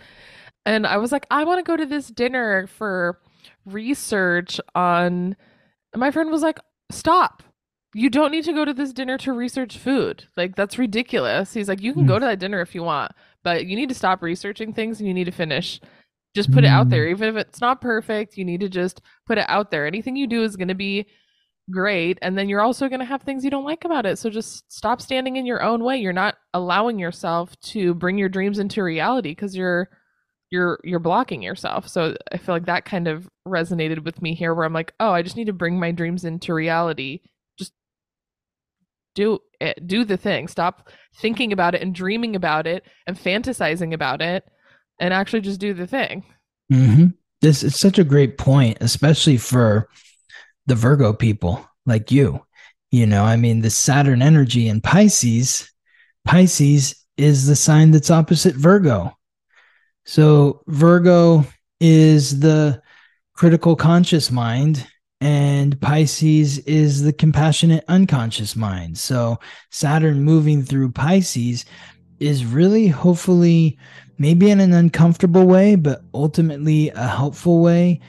[0.66, 3.20] And I was like, I want to go to this dinner for
[3.66, 5.36] research on.
[5.94, 6.60] and my friend was like,
[6.92, 7.42] Stop.
[7.96, 10.26] You don't need to go to this dinner to research food.
[10.36, 11.54] Like, that's ridiculous.
[11.54, 12.08] He's like, You can Hmm.
[12.08, 13.12] go to that dinner if you want,
[13.44, 15.80] but you need to stop researching things and you need to finish.
[16.36, 16.90] Just put it out Mm.
[16.90, 17.08] there.
[17.08, 19.86] Even if it's not perfect, you need to just put it out there.
[19.86, 21.06] Anything you do is going to be
[21.72, 22.18] great.
[22.22, 24.18] And then you're also going to have things you don't like about it.
[24.18, 25.98] So just stop standing in your own way.
[25.98, 29.90] You're not allowing yourself to bring your dreams into reality because you're
[30.50, 31.88] you're you're blocking yourself.
[31.88, 35.12] So I feel like that kind of resonated with me here where I'm like, "Oh,
[35.12, 37.22] I just need to bring my dreams into reality.
[37.58, 37.74] Just
[39.16, 39.88] do it.
[39.88, 40.48] Do the thing.
[40.48, 44.44] Stop thinking about it and dreaming about it and fantasizing about it
[45.00, 46.24] and actually just do the thing."
[46.70, 47.08] hmm
[47.42, 49.90] This is such a great point, especially for
[50.66, 52.42] the Virgo people like you.
[52.92, 55.70] You know, I mean, the Saturn energy in Pisces,
[56.26, 59.18] Pisces is the sign that's opposite Virgo.
[60.06, 61.46] So Virgo
[61.80, 62.82] is the
[63.34, 64.88] critical conscious mind,
[65.22, 68.98] and Pisces is the compassionate unconscious mind.
[68.98, 69.40] So
[69.72, 71.66] Saturn moving through Pisces
[72.24, 73.78] is really hopefully
[74.18, 78.00] maybe in an uncomfortable way, but ultimately a helpful way,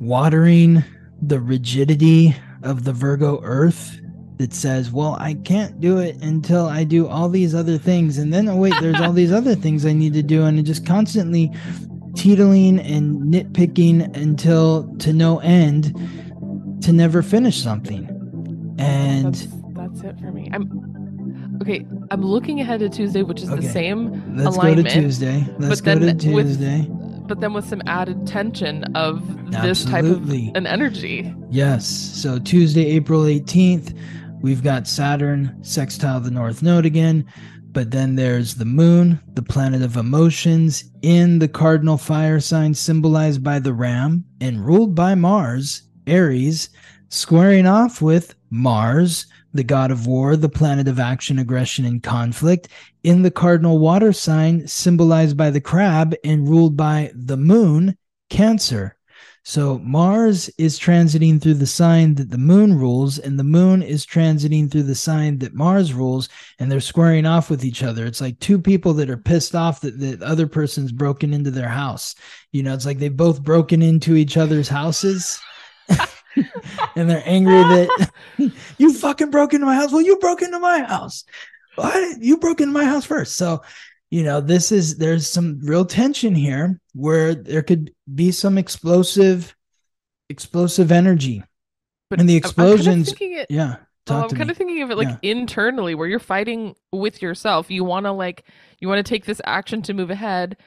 [0.00, 0.82] watering
[1.22, 4.00] the rigidity of the Virgo earth
[4.38, 8.18] that says, well, I can't do it until I do all these other things.
[8.18, 10.44] And then, oh, wait, there's all these other things I need to do.
[10.44, 11.48] And just constantly
[12.14, 15.94] teetling and nitpicking until to no end
[16.82, 18.08] to never finish something.
[18.78, 20.50] And That's that's it for me.
[20.52, 20.93] I'm
[21.64, 21.86] okay.
[22.10, 23.62] I'm looking ahead to Tuesday, which is Okay.
[23.66, 25.46] the same let's alignment, go to Tuesday.
[25.58, 26.88] Let's but go then to with- Tuesday.
[27.26, 29.22] but then with some added tension of
[29.62, 31.34] this type of an energy.
[31.50, 31.86] Yes.
[31.86, 33.94] So Tuesday, April 18th,
[34.42, 37.24] we've got Saturn sextile the North Node again.
[37.72, 43.42] But then there's the moon, the planet of emotions, in the cardinal fire sign symbolized
[43.42, 46.68] by the ram and ruled by Mars, Aries,
[47.08, 52.68] squaring off with Mars, the god of war, the planet of action, aggression, and conflict,
[53.02, 57.96] in the cardinal water sign symbolized by the crab and ruled by the moon,
[58.28, 58.96] Cancer.
[59.46, 64.06] So Mars is transiting through the sign that the moon rules, and the moon is
[64.06, 68.06] transiting through the sign that Mars rules, and they're squaring off with each other.
[68.06, 71.68] It's like two people that are pissed off that the other person's broken into their
[71.68, 72.14] house.
[72.52, 75.38] You know, it's like they've both broken into each other's houses.
[76.96, 78.10] and they're angry that
[78.78, 79.92] you fucking broke into my house.
[79.92, 81.24] Well, you broke into my house.
[81.76, 83.36] Why you broke into my house first?
[83.36, 83.62] So,
[84.10, 89.54] you know, this is there's some real tension here where there could be some explosive,
[90.28, 91.42] explosive energy.
[92.10, 93.76] But And the I'm- I'm kinda explosions- it- Yeah,
[94.08, 94.50] well, I'm kind me.
[94.52, 95.30] of thinking of it like Yeah.
[95.30, 97.70] internally, where you're fighting with yourself.
[97.70, 98.44] You want to like
[98.80, 100.58] you want to take this action to move ahead,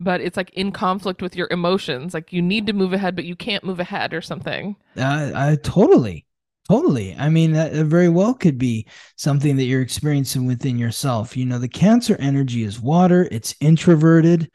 [0.00, 2.14] but it's like in conflict with your emotions.
[2.14, 4.76] Like you need to move ahead, but you can't move ahead or something.
[4.96, 6.26] Uh, I totally,
[6.68, 7.14] totally.
[7.18, 8.86] I mean, that very well could be
[9.16, 11.36] something that you're experiencing within yourself.
[11.36, 13.28] You know, the Cancer energy is water.
[13.30, 14.50] It's introverted.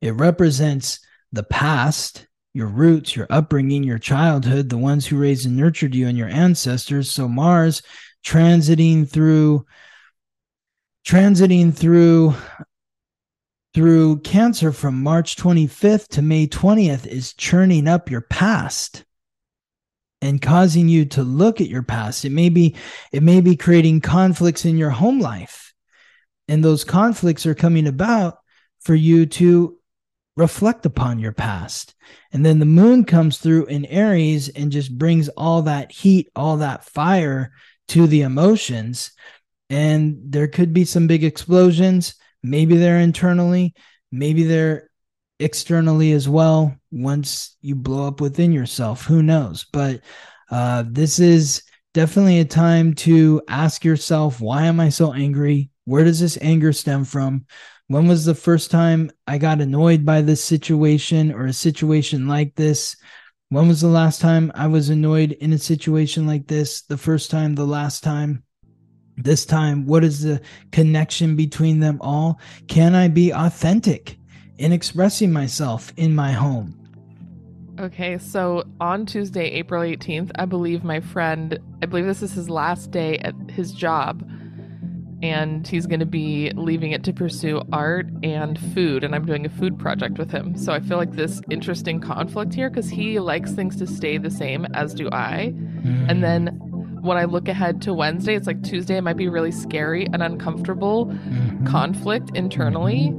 [0.00, 1.00] It represents
[1.32, 6.06] the past, your roots, your upbringing, your childhood, the ones who raised and nurtured you,
[6.06, 7.10] and your ancestors.
[7.10, 7.82] So Mars
[8.24, 9.66] transiting through,
[11.06, 12.34] transiting through
[13.74, 19.04] through cancer from March 25th to May 20th is churning up your past
[20.22, 22.24] and causing you to look at your past.
[22.24, 22.76] It may be
[23.12, 25.74] it may be creating conflicts in your home life.
[26.46, 28.38] And those conflicts are coming about
[28.80, 29.76] for you to
[30.36, 31.94] reflect upon your past.
[32.32, 36.58] And then the moon comes through in Aries and just brings all that heat, all
[36.58, 37.52] that fire
[37.88, 39.12] to the emotions.
[39.68, 42.14] And there could be some big explosions.
[42.44, 43.74] Maybe they're internally,
[44.12, 44.90] maybe they're
[45.40, 49.66] externally as well once you blow up within yourself who knows?
[49.72, 50.00] But
[50.50, 55.70] uh, this is definitely a time to ask yourself why am i so angry?
[55.84, 57.46] Where does this anger stem from?
[57.88, 62.54] When was the first time i got annoyed by this situation or a situation like
[62.54, 62.96] this?
[63.48, 66.82] When was the last time i was annoyed in a situation like this?
[66.82, 68.43] The first time the last time
[69.16, 70.40] this time what is the
[70.72, 72.38] connection between them all
[72.68, 74.16] can i be authentic
[74.58, 76.78] in expressing myself in my home.
[77.80, 82.48] Okay, so on Tuesday, April 18th, I believe my friend, I believe this is his
[82.48, 84.22] last day at his job.
[85.22, 89.46] and he's going to be leaving it to pursue art and food and i'm doing
[89.46, 93.18] a food project with him so i feel like this interesting conflict here because he
[93.20, 95.52] likes things to stay the same as do i
[95.84, 96.10] Mm-hmm.
[96.10, 96.60] and then
[97.04, 100.22] when i look ahead to wednesday it's like tuesday it might be really scary and
[100.22, 101.66] uncomfortable Mhm.
[101.66, 103.12] conflict internally.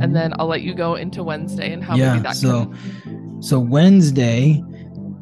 [0.00, 3.42] And then i'll let you go into wednesday and how yeah maybe that so can
[3.42, 4.62] so wednesday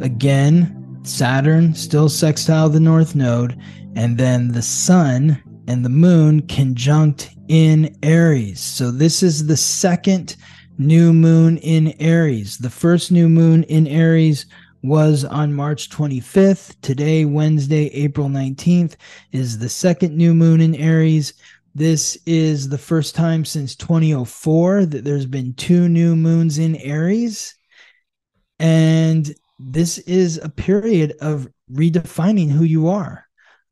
[0.00, 3.56] again saturn still sextile the north node
[3.94, 5.38] and then the sun
[5.68, 8.60] and the moon conjunct in aries.
[8.60, 10.36] So this is the second
[10.78, 12.58] new moon in aries.
[12.58, 14.46] The first new moon in aries
[14.86, 16.80] was on March 25th.
[16.80, 18.96] Today, Wednesday, April 19th,
[19.32, 21.34] is the second new moon in Aries.
[21.74, 27.54] This is the first time since 2004 that there's been two new moons in Aries.
[28.58, 33.25] And this is a period of redefining who you are,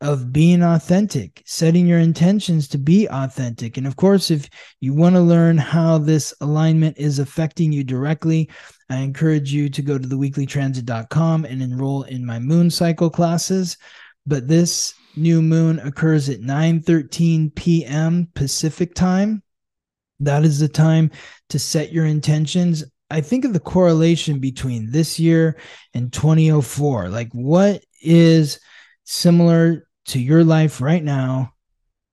[0.05, 3.78] of being authentic, setting your intentions to be authentic.
[3.78, 4.50] And of course, if
[4.80, 8.50] you want to learn how this alignment is affecting you directly,
[8.90, 13.78] I encourage you to go to theweeklytransit.com and enroll in my moon cycle classes.
[14.26, 18.28] But this new moon occurs at 9:13 p.m.
[18.34, 19.42] Pacific time.
[20.20, 21.12] That is the time
[21.48, 22.84] to set your intentions.
[23.11, 25.57] I think of the correlation between this year
[25.94, 27.09] and 2004.
[27.09, 28.61] Like what is
[29.05, 31.55] similar to your life right now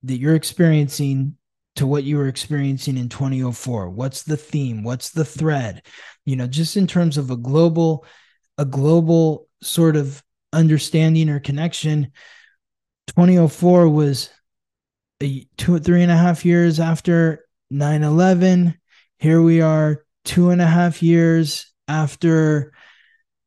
[0.04, 1.38] that you're experiencing
[1.76, 3.90] to what you were experiencing in 2004?
[3.90, 4.84] What's the theme?
[4.84, 5.84] What's the thread?
[6.26, 8.06] You know, just in terms of a global,
[8.58, 10.24] a global sort of
[10.54, 12.12] understanding or connection.
[13.08, 14.30] 2004 was
[15.22, 18.78] a two, three and a half years after 9 11.
[19.20, 22.74] Here we are, two and a half years after,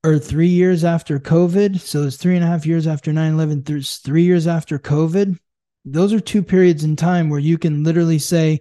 [0.05, 1.81] or three years after COVID.
[1.81, 5.39] So it's three and a half years after 9 11, three years after COVID.
[5.87, 8.61] Those are two periods in time where you can literally say,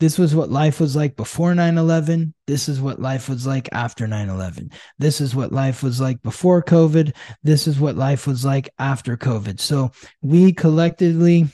[0.00, 2.34] this was what life was like before 9 11.
[2.46, 4.70] This is what life was like after 9 11.
[4.98, 7.14] This is what life was like before COVID.
[7.42, 9.60] This is what life was like after COVID.
[9.60, 11.46] So we collectively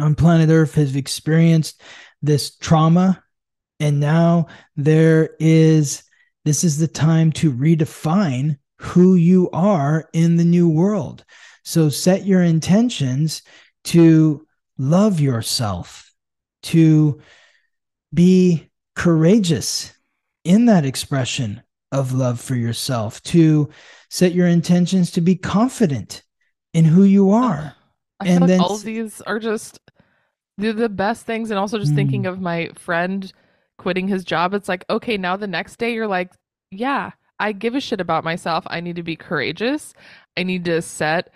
[0.00, 1.82] on planet Earth have experienced
[2.22, 3.22] this trauma.
[3.80, 4.46] And now
[4.76, 6.02] there is,
[6.44, 11.24] this is the time to redefine who you are in the new world.
[11.64, 13.42] So set your intentions
[13.84, 14.46] to
[14.78, 16.12] love yourself,
[16.64, 17.20] to
[18.14, 19.92] be courageous
[20.44, 21.62] in that expression
[21.92, 23.68] of love for yourself, to
[24.10, 26.22] set your intentions to be confident
[26.72, 27.74] in who you are.
[28.20, 29.80] I feel and like then all of these are just
[30.56, 31.50] they're the best things.
[31.50, 32.28] And also just thinking Mm.
[32.28, 33.32] of my friend
[33.78, 34.52] quitting his job.
[34.52, 36.32] It's like, okay, now the next day you're like,
[36.70, 38.64] yeah, I give a shit about myself.
[38.66, 39.94] I need to be courageous.
[40.36, 41.32] I need to set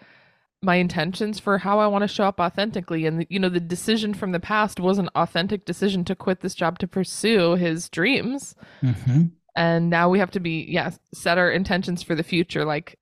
[0.63, 3.07] my intentions for how I want to show up authentically.
[3.07, 6.55] And you know, the decision from the past was an authentic decision to quit this
[6.55, 8.55] job to pursue his dreams.
[8.83, 9.33] Mhm.
[9.57, 12.65] And now we have to be, yeah, set our intentions for the future.
[12.65, 12.97] Like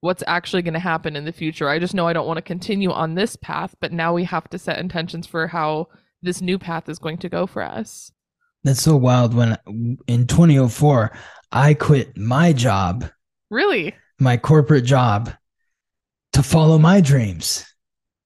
[0.00, 1.68] what's actually going to happen in the future.
[1.68, 4.48] I just know I don't want to continue on this path, but now we have
[4.50, 5.88] to set intentions for how
[6.22, 8.12] this new path is going to go for us.
[8.64, 9.34] That's so wild.
[9.34, 9.56] When
[10.06, 11.12] in 2004,
[11.52, 13.08] I quit my job,
[13.50, 13.94] Really?
[14.18, 15.32] my corporate job,
[16.34, 17.64] to follow my dreams,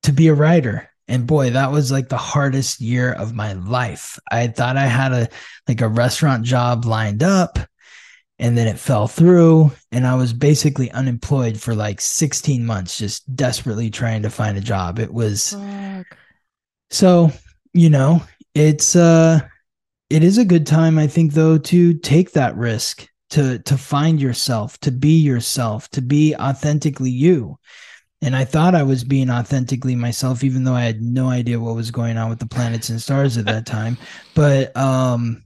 [0.02, 0.90] to be a writer.
[1.06, 4.18] And boy, that was like the hardest year of my life.
[4.30, 5.28] I thought I had a
[5.68, 7.58] like a restaurant job lined up,
[8.38, 13.36] and then it fell through, and I was basically unemployed for like 16 months, just
[13.36, 14.98] desperately trying to find a job.
[14.98, 16.06] It was Fuck.
[16.90, 17.30] So,
[17.72, 18.22] you know,
[18.54, 19.40] it's uh
[20.14, 24.20] it is a good time I think though to take that risk to to find
[24.20, 27.58] yourself, to be yourself, to be authentically you.
[28.22, 31.74] And I thought I was being authentically myself even though I had no idea what
[31.74, 33.98] was going on with the planets and stars at that time.
[34.36, 35.42] But um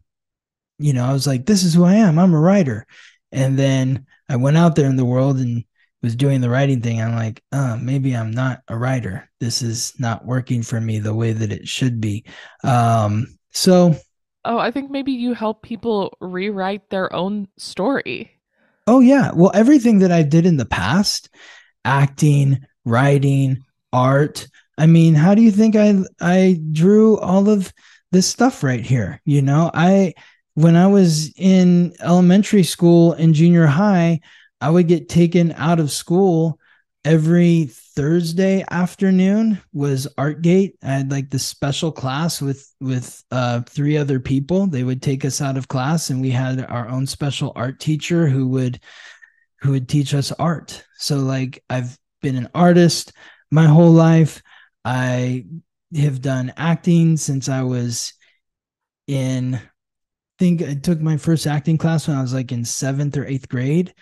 [0.79, 2.19] you know, I was like this is who I am.
[2.19, 2.87] I'm a writer.
[3.33, 5.65] And then I went out there in the world and
[6.03, 9.29] was doing the writing thing, I'm like, uh, maybe I'm not a writer.
[9.41, 12.25] This is not working for me the way that it should be.
[12.63, 13.97] Um, so,
[14.49, 18.33] Oh, I think maybe you help people rewrite their own story.
[18.87, 21.29] oh yeah, well, everything that I did in the past,
[21.85, 24.49] acting, writing, art.
[24.79, 27.73] I mean, how do you think I I drew all of
[28.13, 29.21] this stuff right here?
[29.25, 30.15] You know, I
[30.55, 34.21] when I was in elementary school and junior high,
[34.61, 36.59] I would get taken out of school
[37.05, 37.67] every
[37.99, 40.75] Thursday afternoon was Artgate.
[40.85, 44.69] I had like this special class with with uh, three other people.
[44.69, 48.29] They would take us out of class, and we had our own special art teacher
[48.29, 48.79] who would
[49.63, 50.85] who would teach us art.
[50.99, 53.15] So like I've been an artist
[53.51, 54.45] my whole life.
[54.85, 55.47] I
[55.97, 58.13] have done acting since I was
[59.09, 59.61] in I
[60.39, 63.49] think I took my first acting class when I was like in 7th or 8th
[63.49, 63.93] grade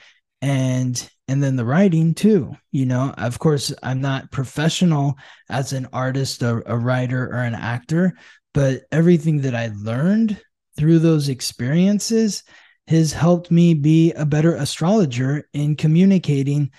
[0.43, 3.15] and and then the writing too you know?
[3.17, 5.17] Of course i'm not professional
[5.49, 8.13] as an artist a, a writer or an actor
[8.55, 10.41] but everything that i learned
[10.77, 12.43] through those experiences
[12.89, 16.71] has helped me be a better astrologer in communicating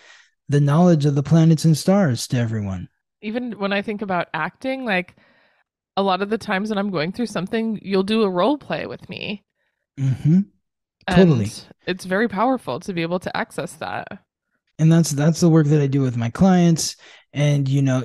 [0.49, 2.88] the knowledge of the planets and stars to everyone.
[3.22, 5.16] Even when I think about acting, like
[5.97, 8.86] a lot of the times when I'm going through something, you'll do a role play
[8.86, 9.43] with me.
[9.99, 10.41] Mm-hmm.
[11.08, 11.51] Hmm And Totally.
[11.86, 14.08] It's very powerful to be able to access that.
[14.80, 16.95] and that's that's the work that I do with my clients
[17.34, 18.03] and you know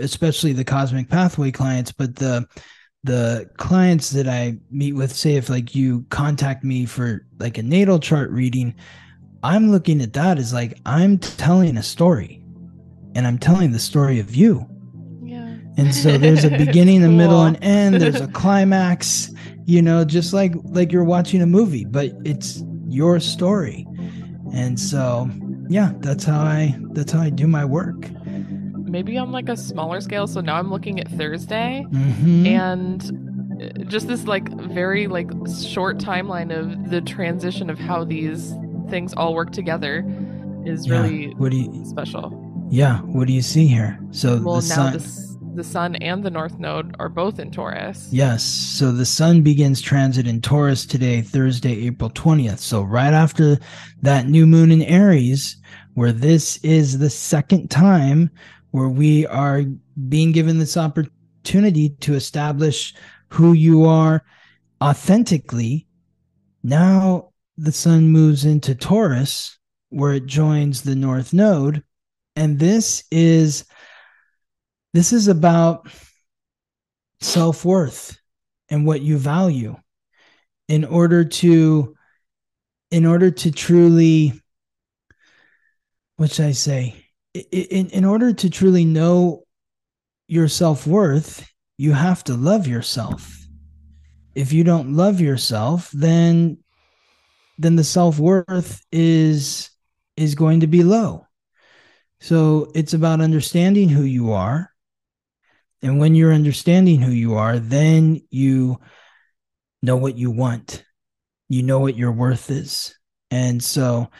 [0.00, 2.46] especially the cosmic pathway clients but the
[3.04, 7.62] the clients that I meet with say if like you contact me for like a
[7.62, 8.74] natal chart reading
[9.42, 12.42] I'm looking at that as like I'm telling a story
[13.14, 14.66] and I'm telling the story of you
[15.22, 15.56] Yeah.
[15.76, 17.46] and so there's a beginning a middle Cool.
[17.46, 19.30] and end there's a climax
[19.66, 23.86] you know just like like you're watching a movie but it's your story
[24.54, 25.28] and so
[25.68, 28.08] yeah that's how i that's how i do my work
[28.88, 30.26] Maybe on like a smaller scale.
[30.28, 32.46] So now I'm looking at Thursday Mhm.
[32.46, 35.28] and uh, just this like very like
[35.68, 38.54] short timeline of the transition of how these
[38.88, 40.04] things all work together
[40.64, 41.02] is Yeah.
[41.02, 42.32] really what do you special.
[42.70, 45.96] yeah what do you see here so Well, the now sun the, s- the sun
[45.96, 48.08] and the north node are both in Taurus.
[48.12, 53.56] yes so the sun begins transit in taurus today thursday april 20th so right after
[54.02, 55.56] that new moon in aries
[55.94, 58.30] where this is the second time
[58.72, 59.62] where we are
[60.10, 62.94] being given this opportunity to establish
[63.28, 64.22] who you are
[64.82, 65.86] authentically
[66.64, 71.82] now the sun moves into taurus where it joins the north node
[72.36, 73.64] and this is
[74.96, 75.86] this is about
[77.20, 78.18] self-worth
[78.70, 79.76] and what you value
[80.68, 81.94] in order to
[82.90, 84.32] in order to truly
[86.16, 86.94] what should i say?
[87.34, 89.42] In, in order to truly know
[90.28, 93.36] your self-worth you have to love yourself.
[94.34, 96.56] If you don't love yourself then
[97.58, 99.68] then the self-worth is
[100.16, 101.26] is going to be low.
[102.22, 104.70] So it's about understanding who you are
[105.82, 108.78] and when you're understanding who you are, then you
[109.82, 110.84] know what you want.
[111.48, 112.94] You know what your worth is.
[113.30, 114.10] And so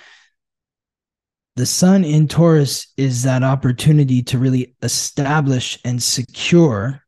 [1.56, 7.02] the sun in Taurus is that opportunity to really establish and secure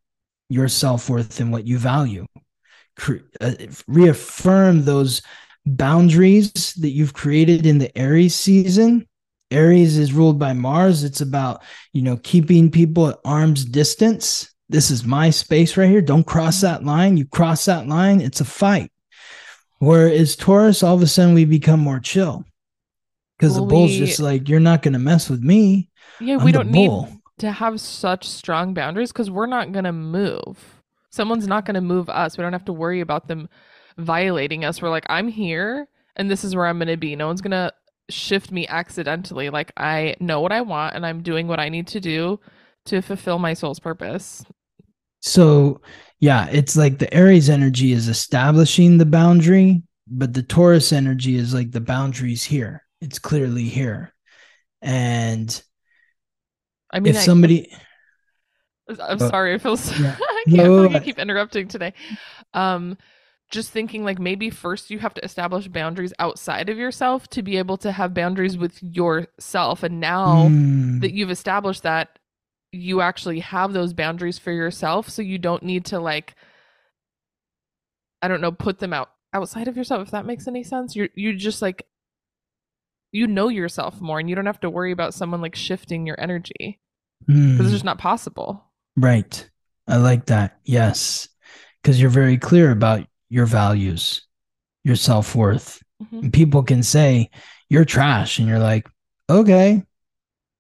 [0.49, 2.27] your self worth and what you value.
[3.41, 3.53] Uh,
[3.87, 5.23] reaffirm those
[5.65, 9.07] boundaries that you've created in the Aries season.
[9.51, 11.05] Aries is ruled by Mars.
[11.05, 14.51] It's about, you know, keeping people at arm's distance.
[14.69, 16.03] This is my space right here.
[16.03, 17.17] Don't cross that line.
[17.17, 18.93] You cross that line, it's a fight.
[19.79, 22.45] Whereas Taurus, all of a sudden we become more chill.
[23.39, 25.89] Because Well, the bull's we- just like, you're not going to mess with me.
[26.21, 26.91] Yeah, I'm we don't need
[27.39, 30.59] to have such strong boundaries because we're not going to move.
[31.11, 32.37] Someone's not going to move us.
[32.37, 33.49] We don't have to worry about them
[33.97, 34.83] violating us.
[34.83, 37.15] We're like, I'm here and this is where I'm going to be.
[37.15, 37.73] No one's going to
[38.11, 39.51] shift me accidentally.
[39.51, 42.41] Like, I know what I want and I'm doing what I need to do
[42.87, 44.45] to fulfill my soul's purpose.
[45.21, 45.81] So,
[46.21, 51.53] yeah, it's like the Aries energy is establishing the boundary, but the Taurus energy is
[51.55, 52.85] like the boundaries here.
[53.01, 54.15] It's clearly here.
[54.83, 55.63] And
[56.93, 57.71] I mean, if I, somebody,
[59.01, 59.55] I'm Uh, sorry.
[59.55, 60.17] I feel so, yeah.
[60.21, 61.93] I can't No, I feel like I I- keep interrupting today.
[62.55, 62.97] Um,
[63.51, 67.57] just thinking like maybe first you have to establish boundaries outside of yourself to be
[67.57, 69.83] able to have boundaries with yourself.
[69.83, 72.19] And now Mm, that you've established that,
[72.73, 75.09] you actually have those boundaries for yourself.
[75.09, 76.35] So you don't need to like,
[78.21, 80.03] I don't know, put them out outside of yourself.
[80.03, 81.87] If that makes any sense, you're you just like
[83.13, 86.21] you know yourself more, and you don't have to worry about someone like shifting your
[86.21, 86.79] energy
[87.21, 87.61] because mm.
[87.61, 88.65] it's just not possible.
[88.97, 89.49] Right.
[89.87, 90.59] I like that.
[90.65, 91.29] Yes.
[91.83, 94.27] Because you're very clear about your values,
[94.85, 95.83] your self worth.
[96.03, 96.33] Mhm.
[96.33, 97.31] People can say
[97.71, 98.89] you're trash, and you're like,
[99.31, 99.85] okay,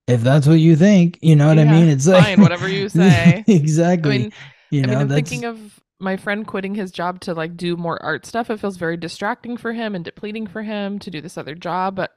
[0.06, 1.88] if that's what you think, you know what I mean?
[1.88, 3.46] It's like, fine, whatever you say.
[3.46, 4.16] exactly.
[4.16, 4.32] I mean,
[4.70, 7.56] you I know, mean, I'm that's thinking of my friend quitting his job to like
[7.56, 8.50] do more art stuff.
[8.50, 11.96] It feels very distracting for him and depleting for him to do this other job.
[11.96, 12.12] But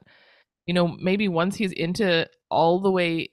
[0.68, 3.32] you know, maybe once he's into all the way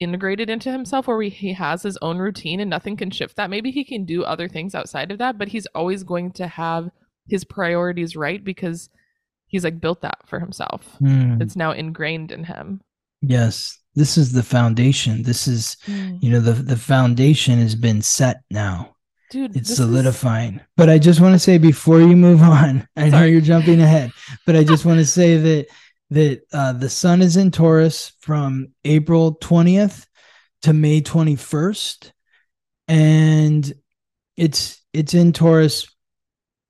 [0.00, 3.50] integrated into himself, where he, he has his own routine and nothing can shift that,
[3.50, 5.38] maybe he can do other things outside of that.
[5.38, 6.90] But he's always going to have
[7.28, 8.88] his priorities right because
[9.48, 10.96] he's like built that for himself.
[10.98, 11.40] Hmm.
[11.42, 12.80] It's now ingrained in him.
[13.20, 13.78] Yes.
[13.94, 15.24] this is the foundation.
[15.24, 16.22] This is Mm.
[16.22, 18.94] you know the the foundation has been set now.
[19.30, 20.60] Dude, It's this is- solidifying.
[20.76, 23.32] But I just want to say before you move on, I know Sorry.
[23.32, 24.12] you're jumping ahead,
[24.46, 25.66] but I just want to say that
[26.10, 30.06] that uh, the sun is in Taurus from April 20th
[30.62, 32.12] to May 21st,
[32.88, 33.72] and
[34.36, 35.86] it's it's in Taurus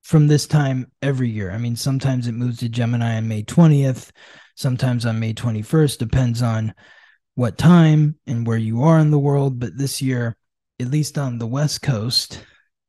[0.03, 1.51] from this time every year.
[1.51, 4.11] I mean, sometimes it moves to Gemini on May 20th,
[4.57, 6.75] sometimes on May 21st, depends on
[7.35, 9.61] what time and where you are in the world.
[9.61, 10.37] But this year,
[10.81, 12.45] at least on the West Coast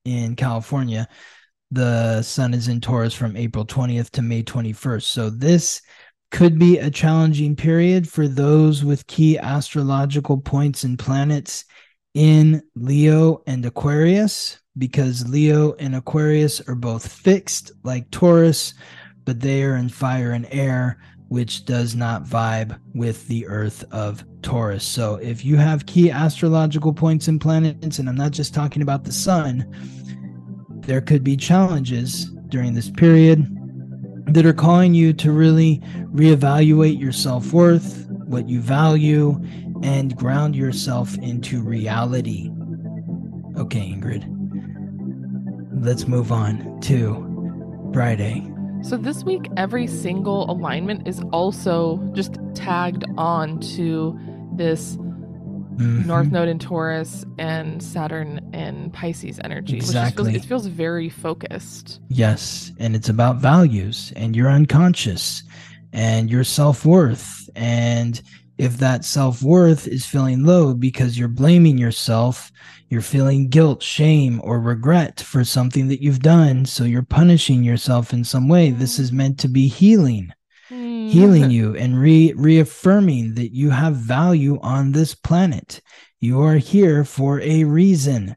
[0.05, 1.07] in California,
[1.71, 5.03] the sun is in Taurus from April 20th to May 21st.
[5.03, 5.81] So this
[6.31, 11.65] could be a challenging period for those with key astrological points and planets
[12.13, 18.73] in Leo and Aquarius because Leo and Aquarius are both fixed like Taurus,
[19.25, 24.23] but they are in fire and air, which does not vibe with the earth of
[24.41, 24.85] Taurus.
[24.85, 29.03] So if you have key astrological points and planets, and I'm not just talking about
[29.03, 29.65] the sun,
[30.81, 33.58] there could be challenges during this period
[34.33, 35.81] that are calling you to really
[36.13, 39.41] reevaluate your self worth, what you value,
[39.83, 42.49] and ground yourself into reality.
[43.57, 44.25] Okay, Ingrid.
[45.83, 48.45] Let's move on to Friday.
[48.81, 54.17] So this week, every single alignment is also just tagged on to
[54.55, 54.97] this
[55.79, 56.05] Mhm.
[56.05, 59.77] North Node in Taurus and Saturn in Pisces energy.
[59.77, 60.33] Exactly.
[60.33, 62.01] just feels, it feels very focused.
[62.09, 65.43] Yes, and it's about values and your unconscious
[65.93, 67.49] and your self worth.
[67.55, 68.21] And
[68.57, 72.51] if that self worth is feeling low because you're blaming yourself,
[72.89, 78.11] you're feeling guilt, shame, or regret for something that you've done, so you're punishing yourself
[78.11, 80.33] in some way, this is meant to be healing.
[81.11, 85.81] Healing you and re- reaffirming that you have value on this planet.
[86.19, 88.35] You are here for a reason,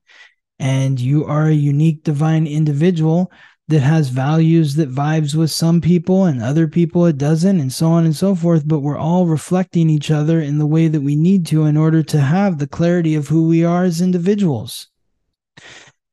[0.59, 3.31] and you are a unique divine individual
[3.69, 7.89] that has values that vibes with some people and other people it doesn't, and so
[7.89, 8.67] on and so forth.
[8.67, 12.03] But we're all reflecting each other in the way that we need to in order
[12.03, 14.89] to have the clarity of who we are as individuals.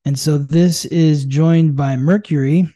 [0.05, 2.73] And so this is joined by Mercury,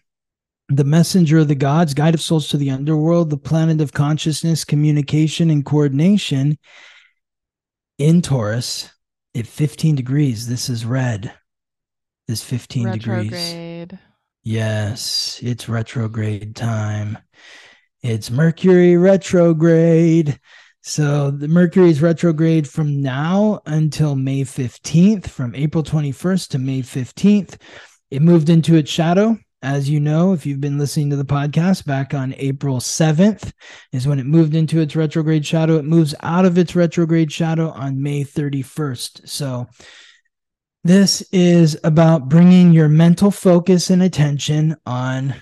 [0.69, 4.63] the messenger of the gods, guide of souls to the underworld, the planet of consciousness,
[4.65, 6.57] communication, and coordination
[7.97, 8.91] in Taurus
[9.35, 10.47] at 15 degrees.
[10.47, 11.33] This is red.
[12.27, 13.31] This 15 degrees.
[13.31, 13.99] Retrograde.
[14.43, 17.17] Yes, it's retrograde time.
[18.01, 20.39] It's Mercury retrograde.
[20.81, 26.81] So the Mercury is retrograde from now until May 15th, from April 21st to May
[26.81, 27.55] 15th.
[28.11, 29.37] It moved into its shadow.
[29.63, 33.53] As you know, if you've been listening to the podcast, back on April 7th
[33.93, 35.77] is when it moved into its retrograde shadow.
[35.77, 39.29] It moves out of its retrograde shadow on May 31st.
[39.29, 39.69] So
[40.83, 45.33] this is about bringing your mental focus and attention on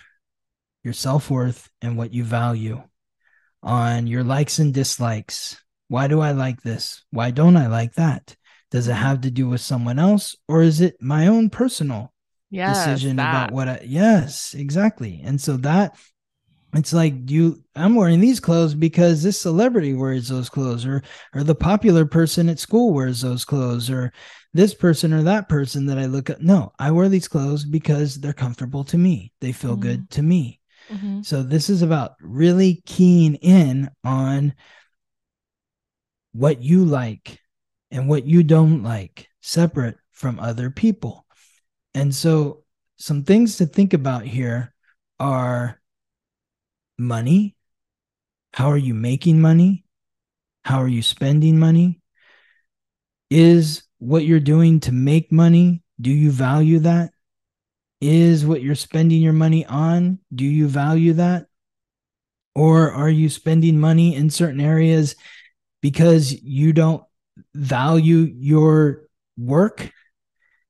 [0.83, 2.83] your self worth and what you value,
[3.63, 5.59] on your likes and dislikes.
[5.87, 7.03] Why do I like this?
[7.09, 8.35] Why don't I like that?
[8.69, 12.13] Does it have to do with someone else or is it my own personal
[12.51, 13.29] Yes, decision that.
[13.29, 15.21] about what I yes, exactly.
[15.23, 15.95] And so that
[16.73, 21.43] it's like you I'm wearing these clothes because this celebrity wears those clothes or or
[21.43, 24.13] the popular person at school wears those clothes or
[24.53, 26.41] this person or that person that I look at.
[26.41, 29.31] No, I wear these clothes because they're comfortable to me.
[29.41, 29.81] They feel Mhm.
[29.81, 30.59] good to me.
[30.89, 31.25] Mhm.
[31.25, 34.53] So this is about really keying in on
[36.33, 37.39] what you like
[37.91, 41.25] and what you don't like, separate from other people.
[41.93, 42.63] And so
[42.97, 44.73] some things to think about here
[45.19, 45.79] are
[46.97, 47.55] money.
[48.53, 49.85] How are you making money?
[50.63, 51.99] How are you spending money?
[53.29, 57.11] Is what you're doing to make money, do you value that?
[58.01, 61.45] Is what you're spending your money on, do you value that?
[62.55, 65.15] Or are you spending money in certain areas
[65.81, 67.03] because you don't
[67.53, 69.03] value your
[69.37, 69.91] work?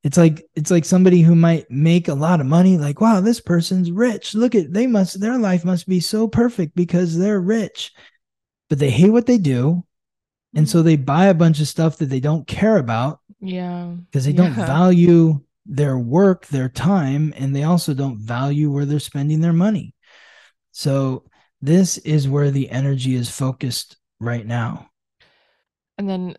[0.04, 3.40] It's like it's like somebody who might make a lot of money like wow this
[3.40, 7.92] person's rich look at they must their life must be so perfect because they're rich
[8.68, 9.84] but they hate what they do
[10.56, 13.94] and so they buy a bunch of stuff that they don't care about Yeah.
[14.06, 19.00] because they don't value their work, their time, and they also don't value where they're
[19.00, 19.94] spending their money.
[20.72, 21.24] So
[21.62, 24.90] this is where the energy is focused right now.
[25.98, 26.36] And then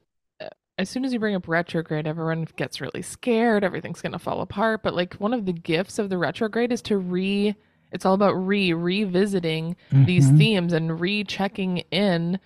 [0.82, 3.64] as soon as you bring up retrograde, everyone gets really scared.
[3.64, 4.82] Everything's going to fall apart.
[4.82, 7.54] But like one of the gifts of the retrograde is to re,
[7.92, 10.38] it's all about re revisiting these Mhm.
[10.38, 12.38] themes and rechecking in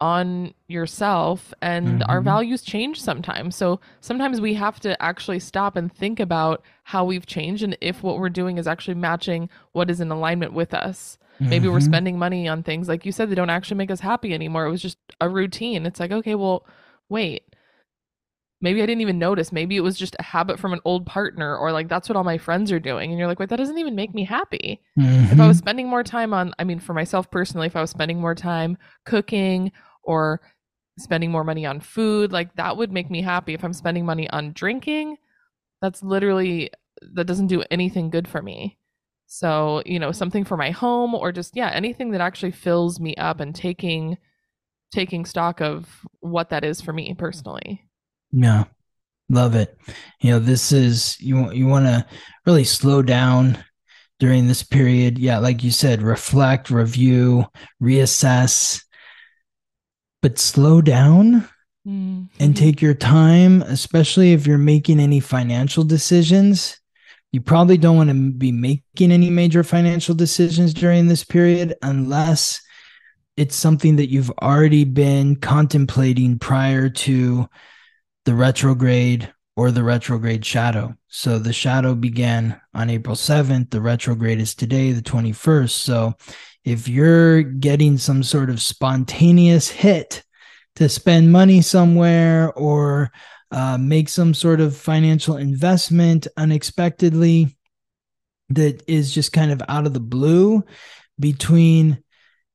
[0.00, 2.24] on yourself and our Mhm.
[2.24, 3.54] values change sometimes.
[3.54, 8.02] So sometimes we have to actually stop and think about how we've changed and if
[8.02, 11.16] what we're doing is actually matching what is in alignment with us.
[11.40, 11.82] Maybe we're Mhm.
[11.84, 14.66] spending money on things like you said that don't actually make us happy anymore.
[14.66, 15.86] It was just a routine.
[15.86, 16.66] It's like, okay, well,
[17.08, 17.53] wait.
[18.60, 19.52] Maybe I didn't even notice.
[19.52, 22.24] Maybe it was just a habit from an old partner or like that's what all
[22.24, 24.80] my friends are doing and you're like, "Wait, that doesn't even make me happy."
[25.30, 25.60] if I was Mhm.
[25.60, 28.76] spending more time on, I mean, for myself personally, if I was spending more time
[29.06, 30.40] cooking or
[30.98, 33.54] spending more money on food, like that would make me happy.
[33.54, 35.16] If I'm spending money on drinking,
[35.82, 36.70] that's literally,
[37.14, 38.78] that doesn't do anything good for me.
[39.26, 43.14] So, you know, something for my home or just, yeah, anything that actually fills me
[43.16, 44.18] up and taking,
[44.92, 47.82] taking stock of what that is for me personally.
[48.36, 48.64] Yeah,
[49.28, 49.78] love it.
[50.20, 51.36] You know, this is you.
[51.36, 52.04] want You want to
[52.46, 53.62] really slow down
[54.18, 55.18] during this period.
[55.18, 57.46] Yeah, like you said, reflect, review,
[57.82, 58.82] reassess,
[60.22, 61.48] but slow down
[61.86, 62.30] Mm.
[62.40, 66.80] and take your time, especially if you're making any financial decisions.
[67.30, 72.58] You probably don't want to be making any major financial decisions during this period unless
[73.36, 77.50] it's something that you've already been contemplating prior to
[78.24, 80.94] the retrograde or the retrograde shadow.
[81.08, 85.70] So the shadow began on April 7th, the retrograde is today, the 21st.
[85.70, 86.14] So
[86.64, 90.24] if you're getting some sort of spontaneous hit
[90.76, 93.12] to spend money somewhere or
[93.52, 97.56] uh, make some sort of financial investment unexpectedly
[98.48, 100.64] that is just kind of out of the blue
[101.20, 102.02] between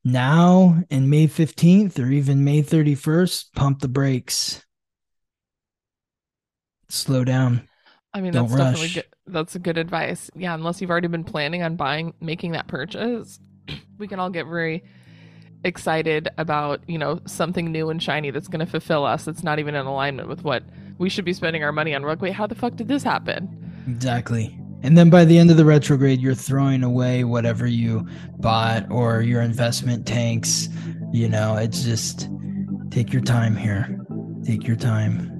[0.03, 4.63] now and May 15th or even May 31st, pump the brakes.
[6.89, 7.67] Slow down.
[8.13, 8.93] I mean, Don't that's definitely rush.
[8.95, 9.05] good.
[9.27, 10.31] That's a good advice.
[10.35, 13.39] Yeah, unless you've already been planning on buying, making that purchase,
[13.97, 14.83] we can all get very
[15.63, 19.25] excited about, you know, something new and shiny that's going to fulfill us.
[19.25, 20.63] That's not even in alignment with what
[20.97, 22.01] we should be spending our money on.
[22.01, 23.49] We're like, wait, how the fuck did this happen?
[23.87, 24.57] Exactly.
[24.81, 28.07] And then by the end of the retrograde, you're throwing away whatever you
[28.39, 30.69] bought or your investment tanks.
[31.11, 32.29] You know, it's just
[32.89, 33.99] take your time here.
[34.43, 35.38] Take your time.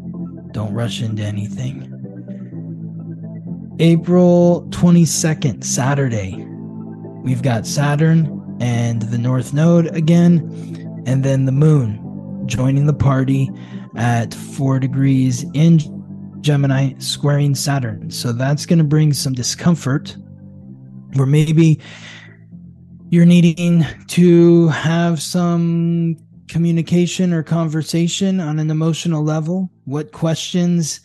[0.51, 1.95] Don't rush into anything.
[3.79, 6.45] April 22nd, Saturday.
[7.23, 10.39] We've got Saturn and the North Node again,
[11.05, 13.49] and then the moon joining the party
[13.95, 15.79] at four degrees in
[16.41, 18.09] Gemini squaring Saturn.
[18.09, 20.17] So that's going to bring some discomfort,
[21.17, 21.79] or maybe
[23.09, 26.17] you're needing to have some
[26.49, 29.71] communication or conversation on an emotional level.
[29.85, 30.99] What questions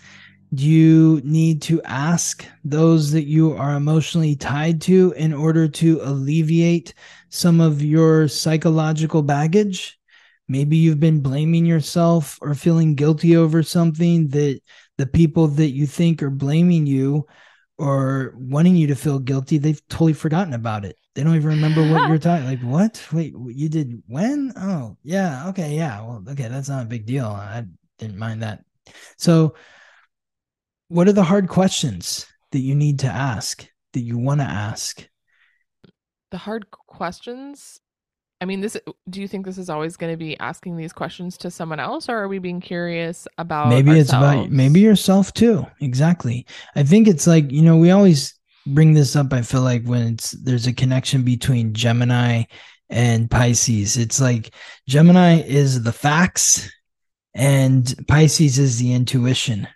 [0.55, 6.01] do you need to ask those that you are emotionally tied to in order to
[6.03, 6.95] alleviate
[7.29, 9.99] some of your psychological baggage?
[10.49, 14.61] Maybe you've been blaming yourself or feeling guilty over something that
[14.99, 17.27] the people that you think are blaming you
[17.79, 20.97] or wanting you to feel guilty, they've totally forgotten about it.
[21.14, 22.47] They don't even remember what you're talking.
[22.47, 23.05] Like, what?
[23.12, 24.53] Wait, you did when?
[24.57, 25.49] Oh, yeah.
[25.49, 25.77] Okay.
[25.77, 26.01] Yeah.
[26.01, 26.49] Well, okay.
[26.49, 27.27] That's not a big deal.
[27.27, 27.64] I
[27.99, 28.64] didn't mind that.
[29.16, 29.55] So,
[30.89, 35.09] what are the hard questions that you need to ask that you want to ask?
[36.31, 37.81] The hard questions.
[38.41, 38.76] I mean, this.
[39.09, 42.09] Do you think this is always going to be asking these questions to someone else,
[42.09, 43.68] or are we being curious about?
[43.68, 48.35] maybe it's about maybe yourself too exactly i think it's like you know we always
[48.66, 52.43] bring this up i feel like when it's there's a connection between gemini
[52.91, 54.55] and pisces it's like
[54.89, 56.70] gemini is the facts
[57.35, 59.66] and pisces is the intuition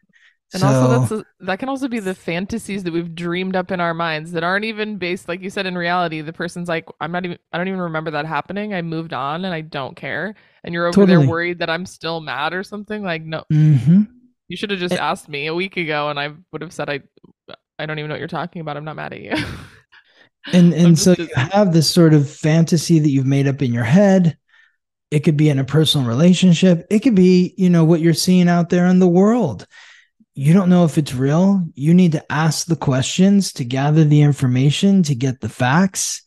[0.55, 3.70] And so also, that's a, that can also be the fantasies that we've dreamed up
[3.70, 6.22] in our minds that aren't even based, like you said, in reality.
[6.22, 7.38] The person's like, "I'm not even.
[7.53, 8.72] I don't even remember that happening.
[8.72, 10.34] I moved on, and I don't care."
[10.64, 11.18] And you're over Totally.
[11.18, 13.03] there worried that I'm still mad or something.
[13.03, 14.09] Like, no, Mhm.
[14.49, 14.99] you should have just Eh.
[14.99, 17.01] asked me a week ago, and I would have said, "I,
[17.78, 18.78] I don't even know what you're talking about.
[18.78, 19.32] I'm not mad at you."
[20.55, 23.72] and and so just you have this sort of fantasy that you've made up in
[23.74, 24.38] your head
[25.11, 28.49] it could be in a personal relationship it could be you know what you're seeing
[28.49, 29.66] out there in the world
[30.39, 34.22] you don't know if it's real you need to ask the questions to gather the
[34.22, 36.22] information to get the facts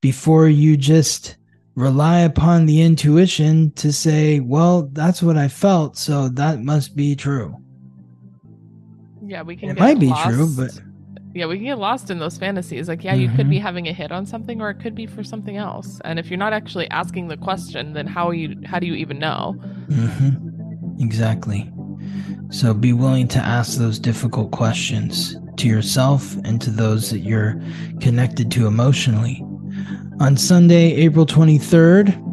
[0.00, 1.36] before you just
[1.74, 7.16] rely upon the intuition to say well that's what i felt so that must be
[7.16, 7.52] true
[9.22, 9.70] yeah, we can.
[9.70, 10.70] it get might be true but
[11.32, 12.88] yeah, we can get lost in those fantasies.
[12.88, 13.50] Like, yeah, you could Mhm.
[13.50, 16.00] be having a hit on something, or it could be for something else.
[16.04, 19.20] And if you're not actually asking the question, then how you how do you even
[19.20, 19.52] know?
[19.88, 20.30] hmm
[20.98, 21.70] Exactly.
[22.50, 27.60] So be willing to ask those difficult questions to yourself and to those that you're
[28.00, 29.44] connected to emotionally.
[30.20, 32.28] On Sunday, April 23rd,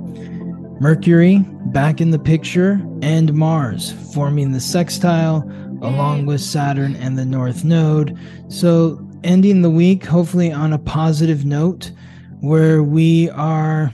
[0.81, 5.39] Mercury back in the picture and Mars forming the sextile
[5.81, 8.17] along with Saturn and the North Node.
[8.49, 11.91] So, ending the week hopefully on a positive note
[12.39, 13.93] where we are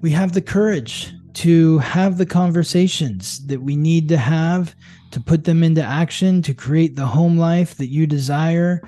[0.00, 4.74] we have the courage to have the conversations that we need to have
[5.12, 8.82] to put them into action to create the home life that you desire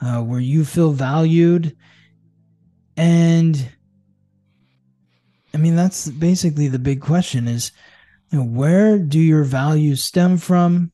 [0.00, 1.76] uh, where you feel valued.
[2.96, 3.70] And
[5.52, 7.72] i mean that's basically the big question is
[8.30, 10.92] you know, where do your values stem from?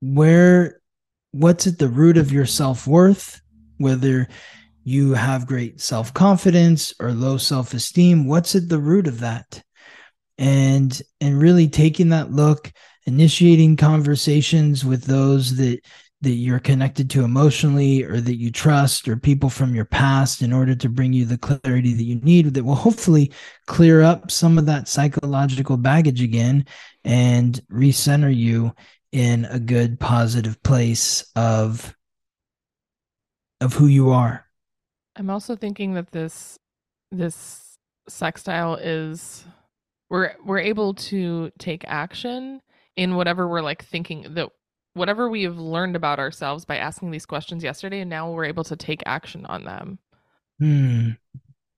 [0.00, 0.80] Where
[1.30, 3.40] what's at the root of your self-worth?
[3.78, 4.28] Whether
[4.84, 9.62] you have great self-confidence or low self-esteem what's at the root of that
[10.38, 12.72] and and really taking that look
[13.06, 15.80] initiating conversations with those that
[16.22, 20.52] that you're connected to emotionally or that you trust or people from your past in
[20.52, 23.32] order to bring you the clarity that you need that will hopefully
[23.66, 26.64] clear up some of that psychological baggage again
[27.04, 28.72] and recenter you
[29.10, 31.94] in a good positive place of
[33.60, 34.46] of who you are.
[35.16, 36.58] I'm also thinking that this
[37.10, 37.78] this
[38.08, 39.44] sextile is
[40.12, 42.60] we're we're able to take action
[42.96, 44.50] in whatever we're like thinking that
[44.92, 48.62] whatever we have learned about ourselves by asking these questions yesterday and now we're able
[48.62, 49.98] to take action on them.
[50.60, 51.12] Hmm.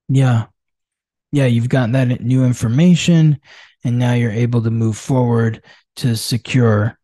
[0.08, 0.46] Yeah.
[1.30, 3.38] Yeah, you've gotten that new information
[3.84, 5.62] and now you're able to move forward
[5.96, 6.98] to secure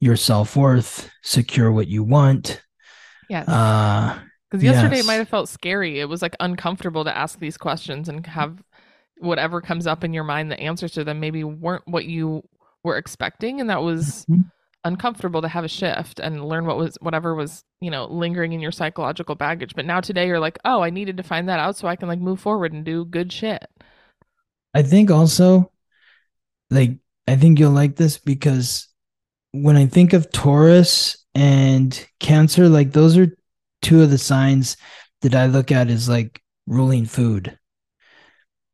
[0.00, 2.60] your self-worth, secure what you want.
[3.30, 3.48] Yes.
[3.48, 4.18] Uh
[4.50, 5.04] Because yesterday yes.
[5.04, 6.00] it might have felt scary.
[6.00, 8.60] It was like uncomfortable to ask these questions and have
[9.20, 12.42] whatever comes up in your mind, the answers to them maybe weren't what you
[12.84, 13.60] were expecting.
[13.60, 14.50] And that was Mhm.
[14.84, 18.60] uncomfortable to have a shift and learn what was whatever was, you know, lingering in
[18.60, 19.74] your psychological baggage.
[19.74, 22.08] But now today you're like, oh, I needed to find that out so I can
[22.08, 23.66] like move forward and do good shit.
[24.74, 25.72] I think also,
[26.70, 28.88] like, I think you'll like this because
[29.52, 33.34] when I think of Taurus and Cancer, like, those are
[33.82, 34.76] two of the signs
[35.22, 37.58] that I look at as like ruling food.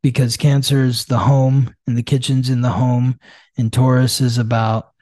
[0.04, 3.18] Because Cancer is the home and the kitchen's in the home,
[3.56, 4.92] and Taurus is about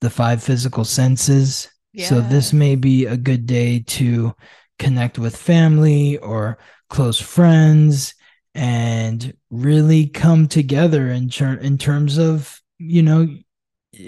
[0.00, 1.68] the five physical senses.
[2.08, 4.32] So, this may be a good day to
[4.78, 6.58] connect with family or
[6.88, 8.14] close friends
[8.54, 13.26] and really come together in, ter- in terms of you know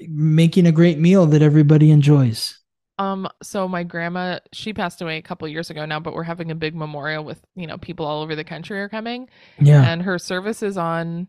[0.07, 2.60] making a great meal that everybody enjoys
[3.01, 6.51] Um, so my grandma, she passed away a couple years ago now, but we're having
[6.51, 9.29] a big memorial with, you know, people all over the country are coming.
[9.59, 11.29] yeah and her service is on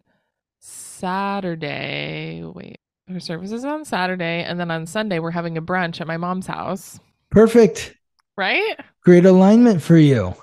[0.60, 2.44] Saturday.
[2.44, 6.08] Wait, her service is on Saturday, and then on Sunday we're having a brunch at
[6.08, 7.00] my mom's house.
[7.30, 7.96] perfect
[8.38, 8.78] Right?
[9.04, 10.34] great alignment for you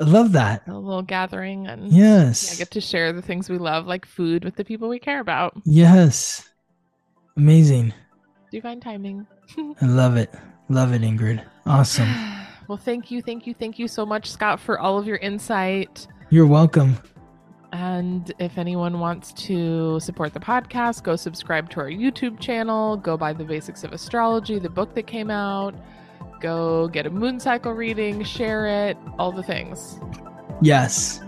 [0.00, 3.58] i love that A little gathering, and yeah, yes get to share the things we
[3.58, 5.54] love, like food, with the people we care about.
[5.64, 6.48] yes
[7.36, 7.92] amazing
[8.52, 9.26] Divine timing.
[9.80, 10.32] i love it.
[10.68, 11.44] Love it ingrid.
[11.66, 12.08] Awesome.
[12.68, 16.08] Well, thank you, thank you, thank you so much, Scott, for all of your insight.
[16.30, 16.96] you're welcome.
[17.70, 23.16] And if anyone wants to support the podcast, go subscribe to our YouTube channel, go
[23.16, 25.76] buy The Basics of Astrology, the book that came out,
[26.40, 30.00] go get a moon cycle reading, share it, all the things.
[30.60, 31.20] yes.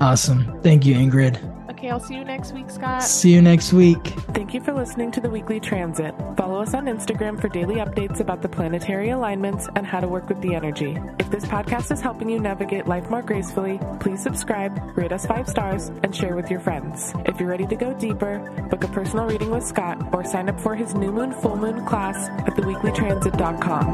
[0.00, 0.60] Awesome.
[0.62, 1.38] Thank you ingrid
[1.84, 3.02] Okay, I'll see you next week, Scott.
[3.02, 6.14] see you next week Thank you for listening to the weekly transit.
[6.34, 10.30] Follow us on Instagram for daily updates about the planetary alignments and how to work
[10.30, 10.98] with the energy.
[11.18, 15.46] If this podcast is helping you navigate life more gracefully, please subscribe, rate us five
[15.46, 17.12] stars, and share with your friends.
[17.26, 18.38] If you're ready to go deeper,
[18.70, 21.84] book a personal reading with Scott or sign up for his new moon, full moon
[21.84, 23.92] class at theweeklytransit.com.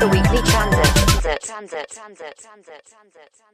[0.00, 0.68] The Weekly Transit.
[0.68, 0.87] Transit.
[1.28, 1.90] Transit.
[1.90, 1.90] Transit.
[1.90, 2.38] Transit.
[2.38, 2.86] Transit.
[2.88, 3.47] Transit.